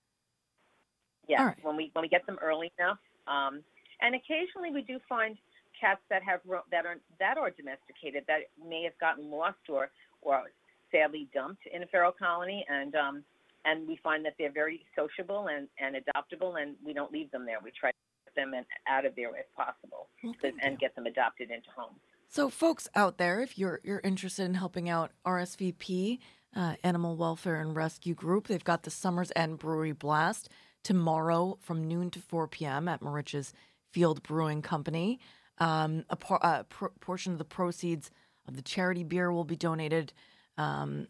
[1.27, 1.57] Yeah, right.
[1.63, 3.63] when we when we get them early enough, um,
[4.01, 5.37] and occasionally we do find
[5.79, 6.41] cats that have
[6.71, 9.89] that are that are domesticated that may have gotten lost or
[10.21, 10.43] or
[10.91, 13.23] sadly dumped in a feral colony, and um,
[13.65, 17.45] and we find that they're very sociable and and adoptable, and we don't leave them
[17.45, 17.57] there.
[17.63, 18.53] We try to get them
[18.87, 20.77] out of there if possible, Well, and you.
[20.77, 21.99] get them adopted into homes.
[22.33, 26.17] So, folks out there, if you're you're interested in helping out RSVP,
[26.55, 30.49] uh, Animal Welfare and Rescue Group, they've got the Summers End Brewery Blast
[30.83, 32.87] tomorrow from noon to 4 p.m.
[32.87, 33.53] at Moriches
[33.91, 35.19] Field Brewing Company.
[35.59, 38.09] Um, a por- uh, pro- portion of the proceeds
[38.47, 40.11] of the charity beer will be donated.
[40.57, 41.09] Um,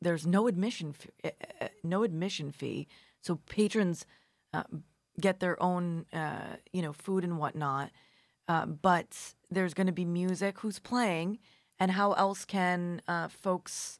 [0.00, 1.32] there's no admission f-
[1.62, 2.88] uh, uh, no admission fee,
[3.20, 4.06] so patrons
[4.52, 4.64] uh,
[5.20, 7.92] get their own uh, you know food and whatnot.
[8.48, 10.60] Uh, but there's going to be music.
[10.60, 11.38] Who's playing,
[11.78, 13.98] and how else can uh, folks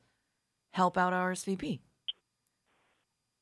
[0.73, 1.81] help out RSVP?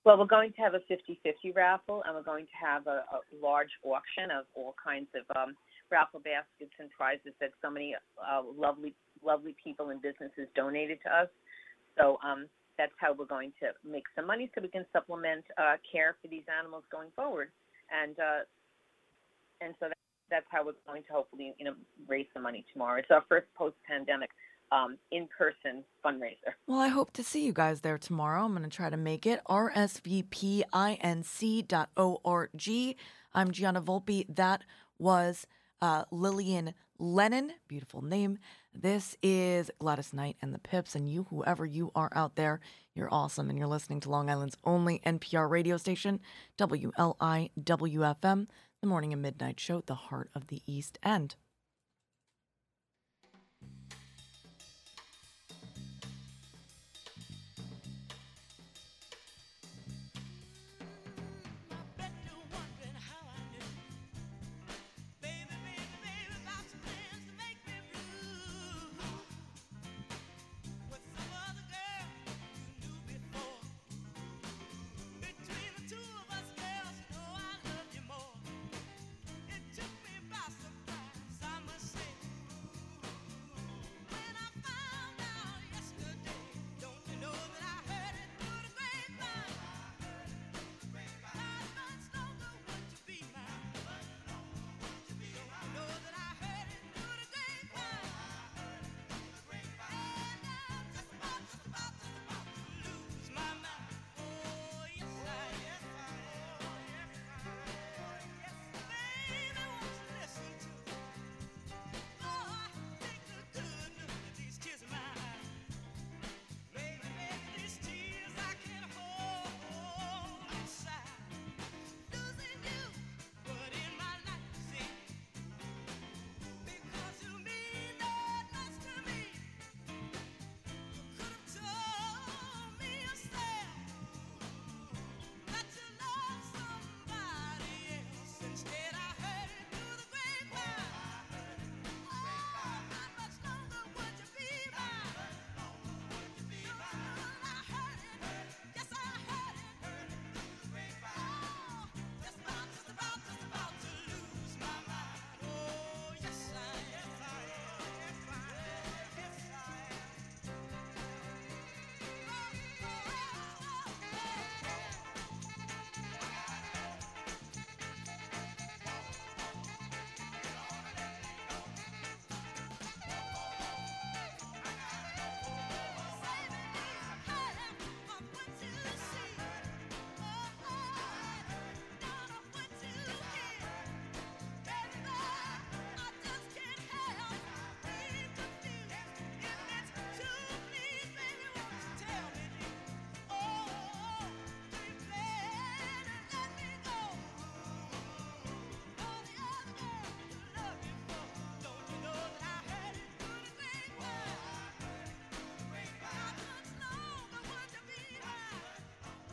[0.04, 3.20] Well, we're going to have a 50-50 raffle, and we're going to have a, a
[3.40, 5.54] large auction of all kinds of um,
[5.90, 11.14] raffle baskets and prizes that so many uh, lovely, lovely people and businesses donated to
[11.14, 11.28] us.
[11.96, 12.46] So um,
[12.78, 16.26] that's how we're going to make some money, so we can supplement uh, care for
[16.26, 17.50] these animals going forward,
[17.92, 18.42] and uh,
[19.60, 19.91] and so
[20.32, 21.74] that's how we're going to hopefully, you know,
[22.08, 22.98] raise some money tomorrow.
[22.98, 24.30] It's our first post-pandemic
[24.72, 26.54] um, in-person fundraiser.
[26.66, 28.44] Well, I hope to see you guys there tomorrow.
[28.44, 29.40] I'm going to try to make it.
[29.48, 30.56] RSVPINC.org.
[33.34, 34.26] I'm Gianna Volpe.
[34.34, 34.64] That
[34.98, 35.46] was
[35.82, 37.52] uh, Lillian Lennon.
[37.68, 38.38] Beautiful name.
[38.74, 40.94] This is Gladys Knight and the Pips.
[40.94, 42.60] And you, whoever you are out there,
[42.94, 43.50] you're awesome.
[43.50, 46.20] And you're listening to Long Island's only NPR radio station,
[46.56, 48.46] WLIWFM,
[48.82, 51.36] the morning and midnight show, the heart of the East End.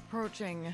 [0.10, 0.73] Approaching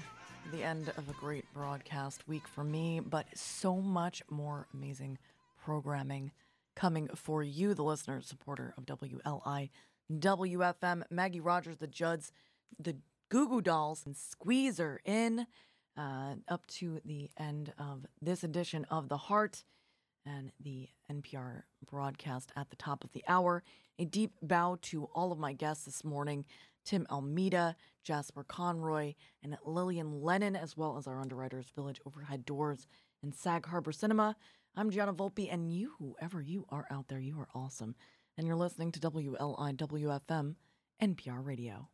[0.54, 5.18] the end of a great broadcast week for me, but so much more amazing
[5.62, 6.32] programming
[6.74, 9.72] coming for you, the listener, supporter of WLI
[10.10, 11.04] WFM.
[11.10, 12.32] Maggie Rogers, the Judds,
[12.80, 12.96] the
[13.28, 15.48] Goo Goo Dolls, and Squeezer in
[15.98, 19.66] uh, up to the end of this edition of The Heart
[20.26, 23.64] and the NPR broadcast at the top of the hour.
[24.00, 26.46] A deep bow to all of my guests this morning
[26.86, 27.76] Tim Almeida,
[28.06, 32.88] Jasper Conroy, and Lillian Lennon, as well as our underwriters, Village Overhead Doors
[33.24, 34.36] and Sag Harbor Cinema.
[34.76, 37.96] I'm Gianna Volpe, and you, whoever you are out there, you are awesome.
[38.38, 40.56] And you're listening to WLIWFM,
[41.02, 41.90] NPR Radio.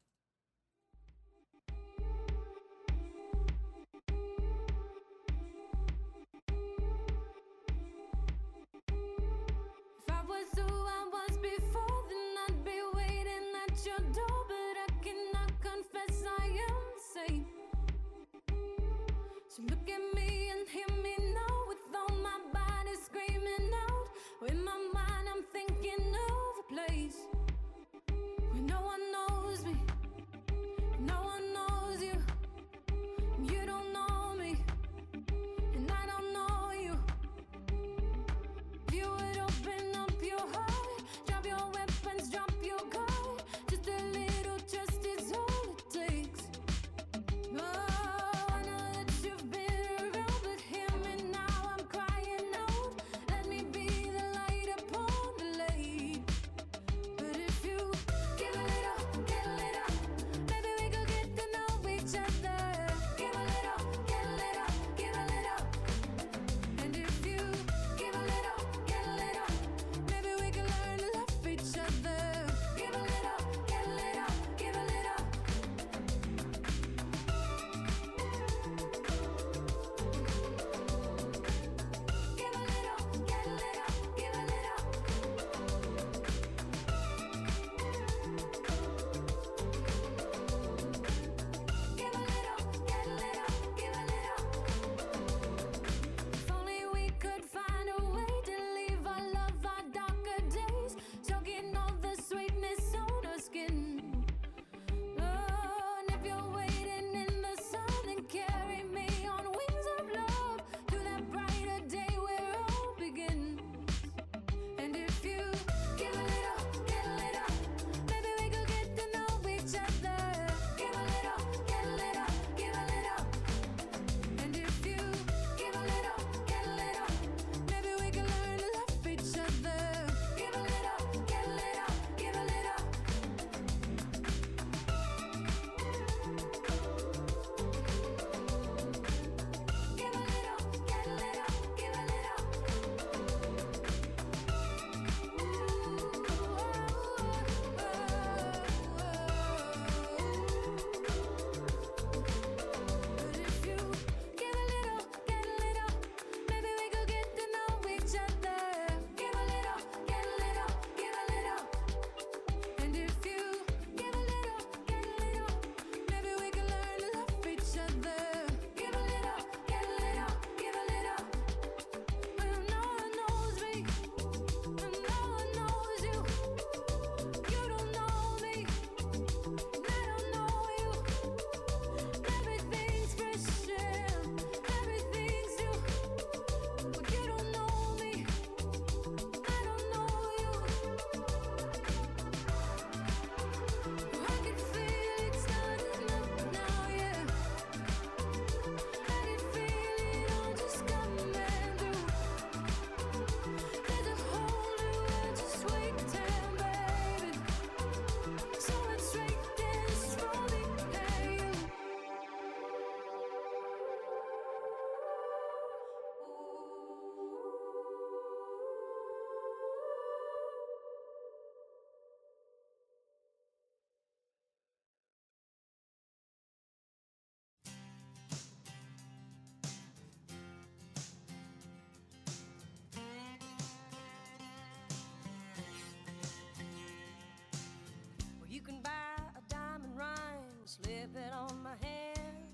[238.61, 242.45] You can buy a diamond ring, slip it on my hand.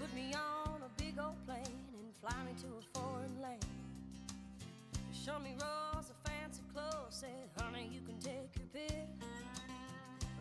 [0.00, 3.62] Put me on a big old plane and fly me to a foreign land.
[5.12, 7.26] Show me rows of fancy clothes, say,
[7.58, 9.06] honey, you can take your pick.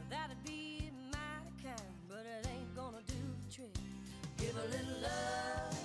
[0.10, 3.76] That'd be mighty kind, but it ain't gonna do the trick.
[4.38, 5.76] Give a little love,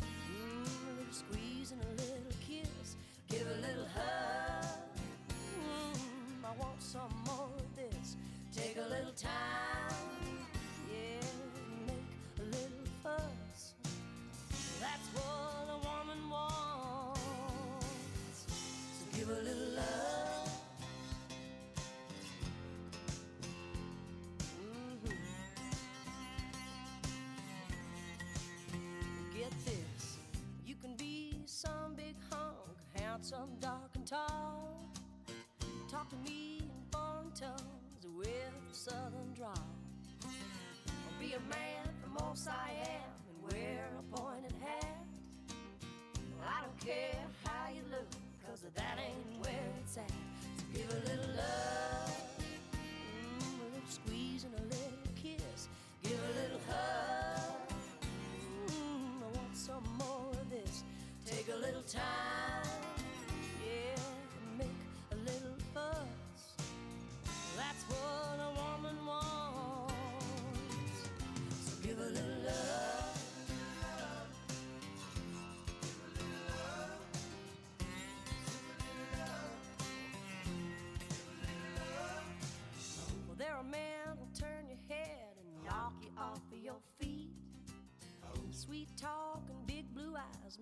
[0.00, 2.96] mm, a little squeeze and a little kiss.
[3.28, 4.39] Give a little hug.
[36.10, 39.54] To me in foreign tongues with southern drawl.
[40.24, 42.56] Or be a man from old Siam
[43.28, 45.06] and wear a pointed hat.
[46.44, 47.14] I don't care
[47.44, 48.08] how you look,
[48.44, 50.10] cause that ain't where it's at.
[50.10, 52.20] So give a little love,
[52.72, 55.68] mm, a little squeeze and a little kiss.
[56.02, 57.70] Give a little hug.
[58.66, 60.82] Mm, I want some more of this.
[61.24, 62.02] Take a little time,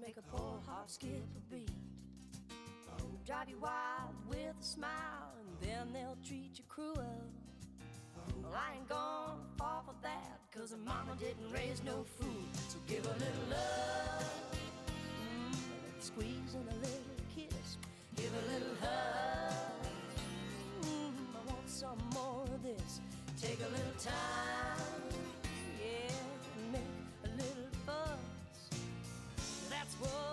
[0.01, 1.71] make a poor heart skip a beat.
[3.27, 6.95] Drive you wild with a smile, and then they'll treat you cruel.
[8.43, 12.49] Well, I ain't gonna fall for that, cause her mama didn't raise no fool.
[12.69, 14.59] So give a little love,
[15.21, 15.55] mm,
[16.01, 17.77] squeeze and a little kiss.
[18.17, 19.85] Give a little hug.
[20.83, 23.01] Mm, I want some more of this.
[23.41, 25.28] Take a little time,
[30.01, 30.28] That's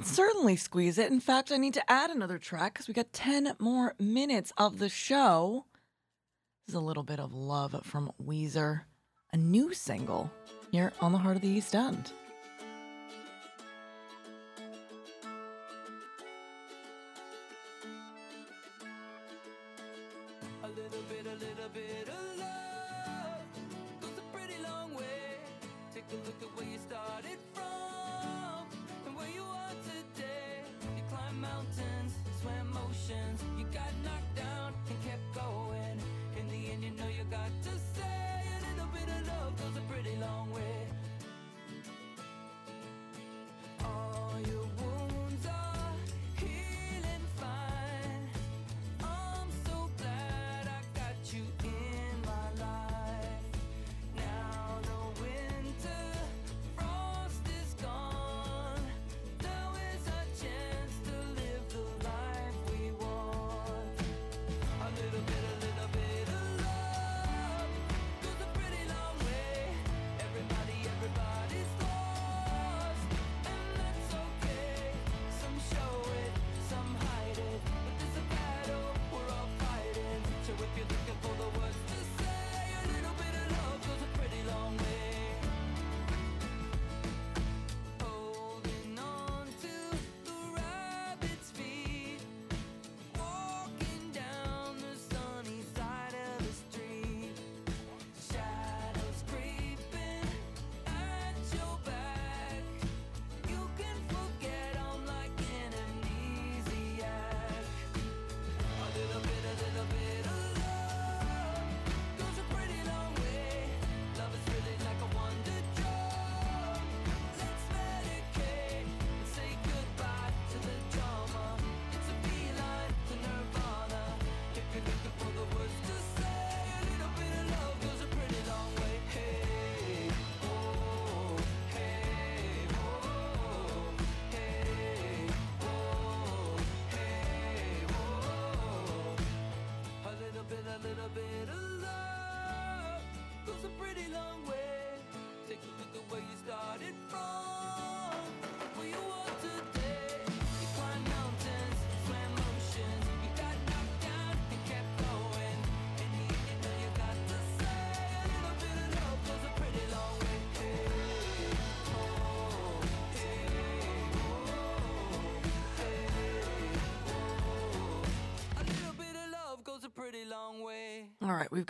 [0.00, 1.12] can certainly squeeze it.
[1.12, 4.78] In fact, I need to add another track because we got 10 more minutes of
[4.78, 5.66] the show.
[6.66, 8.82] This is a little bit of love from Weezer,
[9.32, 10.30] a new single
[10.72, 12.12] here on the Heart of the East End.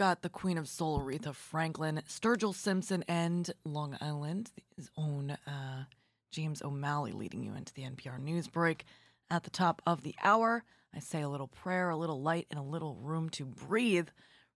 [0.01, 4.51] got the Queen of Soul, Aretha Franklin, Sturgill Simpson, and Long Island's
[4.97, 5.85] own uh,
[6.31, 8.87] James O'Malley leading you into the NPR news break.
[9.31, 10.65] At the top of the hour,
[10.95, 14.09] I say a little prayer, a little light, and a little room to breathe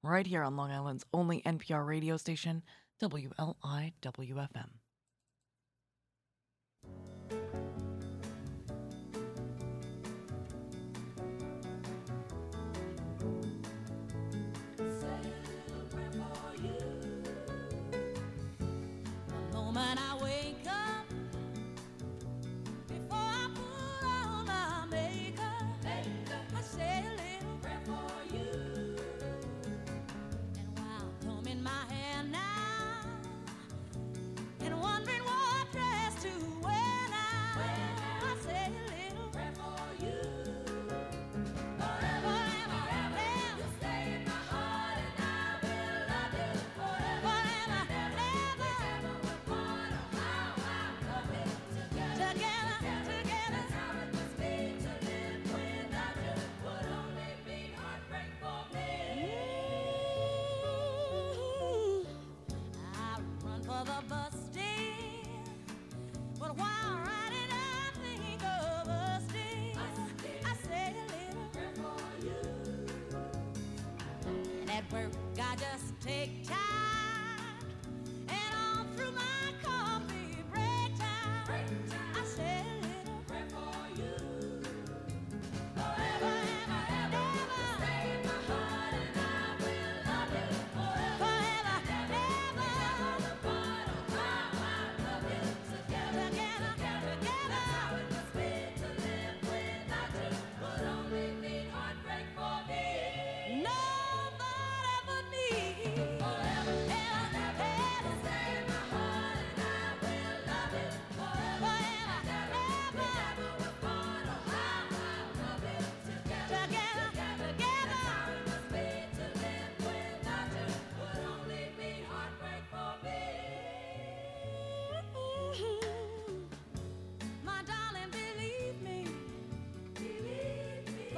[0.02, 2.62] right here on Long Island's only NPR radio station,
[3.02, 4.70] WLIWFM.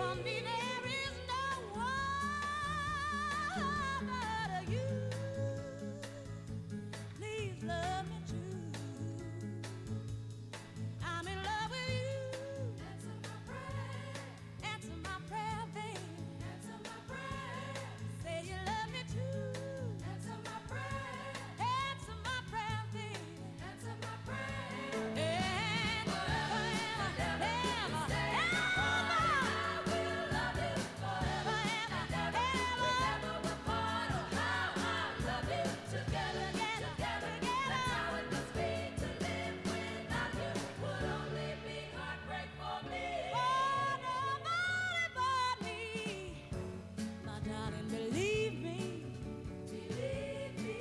[0.06, 0.65] I need it.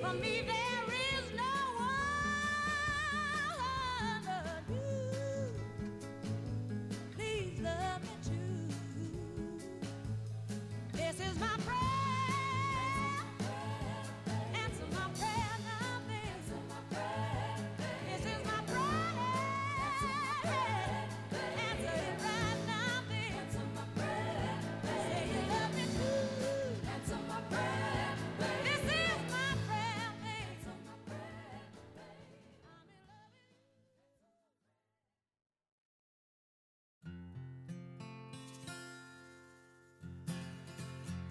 [0.05, 0.64] from me.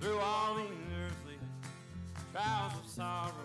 [0.04, 0.66] through all these
[1.00, 1.38] earthly
[2.30, 3.43] trials of sorrow.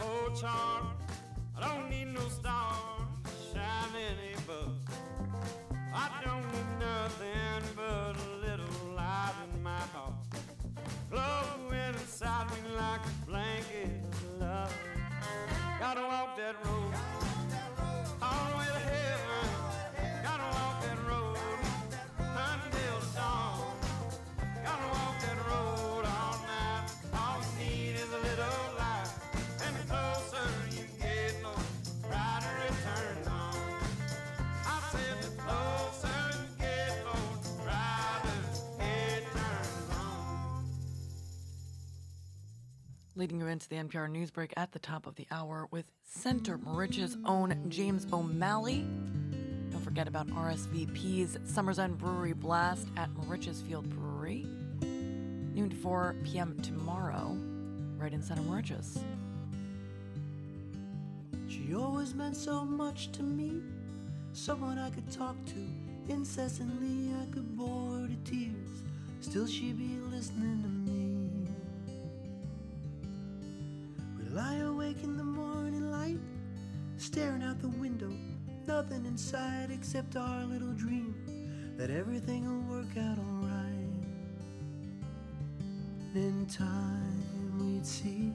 [0.00, 0.87] Oh, charm
[43.18, 46.56] leading you into the NPR news break at the top of the hour with Center
[46.56, 48.86] Moriches own James O'Malley.
[49.72, 54.46] Don't forget about RSVP's Summer's End Brewery Blast at Moriches Field Brewery,
[54.80, 56.56] noon to 4 p.m.
[56.62, 57.36] tomorrow,
[57.96, 59.00] right in Center Moriches.
[61.48, 63.62] She always meant so much to me,
[64.32, 67.12] someone I could talk to incessantly.
[67.20, 68.68] I could bore to tears,
[69.20, 71.07] still she'd be listening to me.
[74.30, 76.18] lie awake in the morning light,
[76.96, 78.12] staring out the window,
[78.66, 81.14] nothing inside except our little dream
[81.76, 83.78] that everything will work out alright.
[86.14, 88.32] In time, we'd see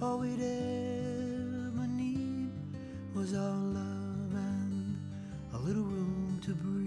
[0.00, 2.50] all we'd ever need
[3.14, 4.98] was our love and
[5.54, 6.79] a little room to breathe.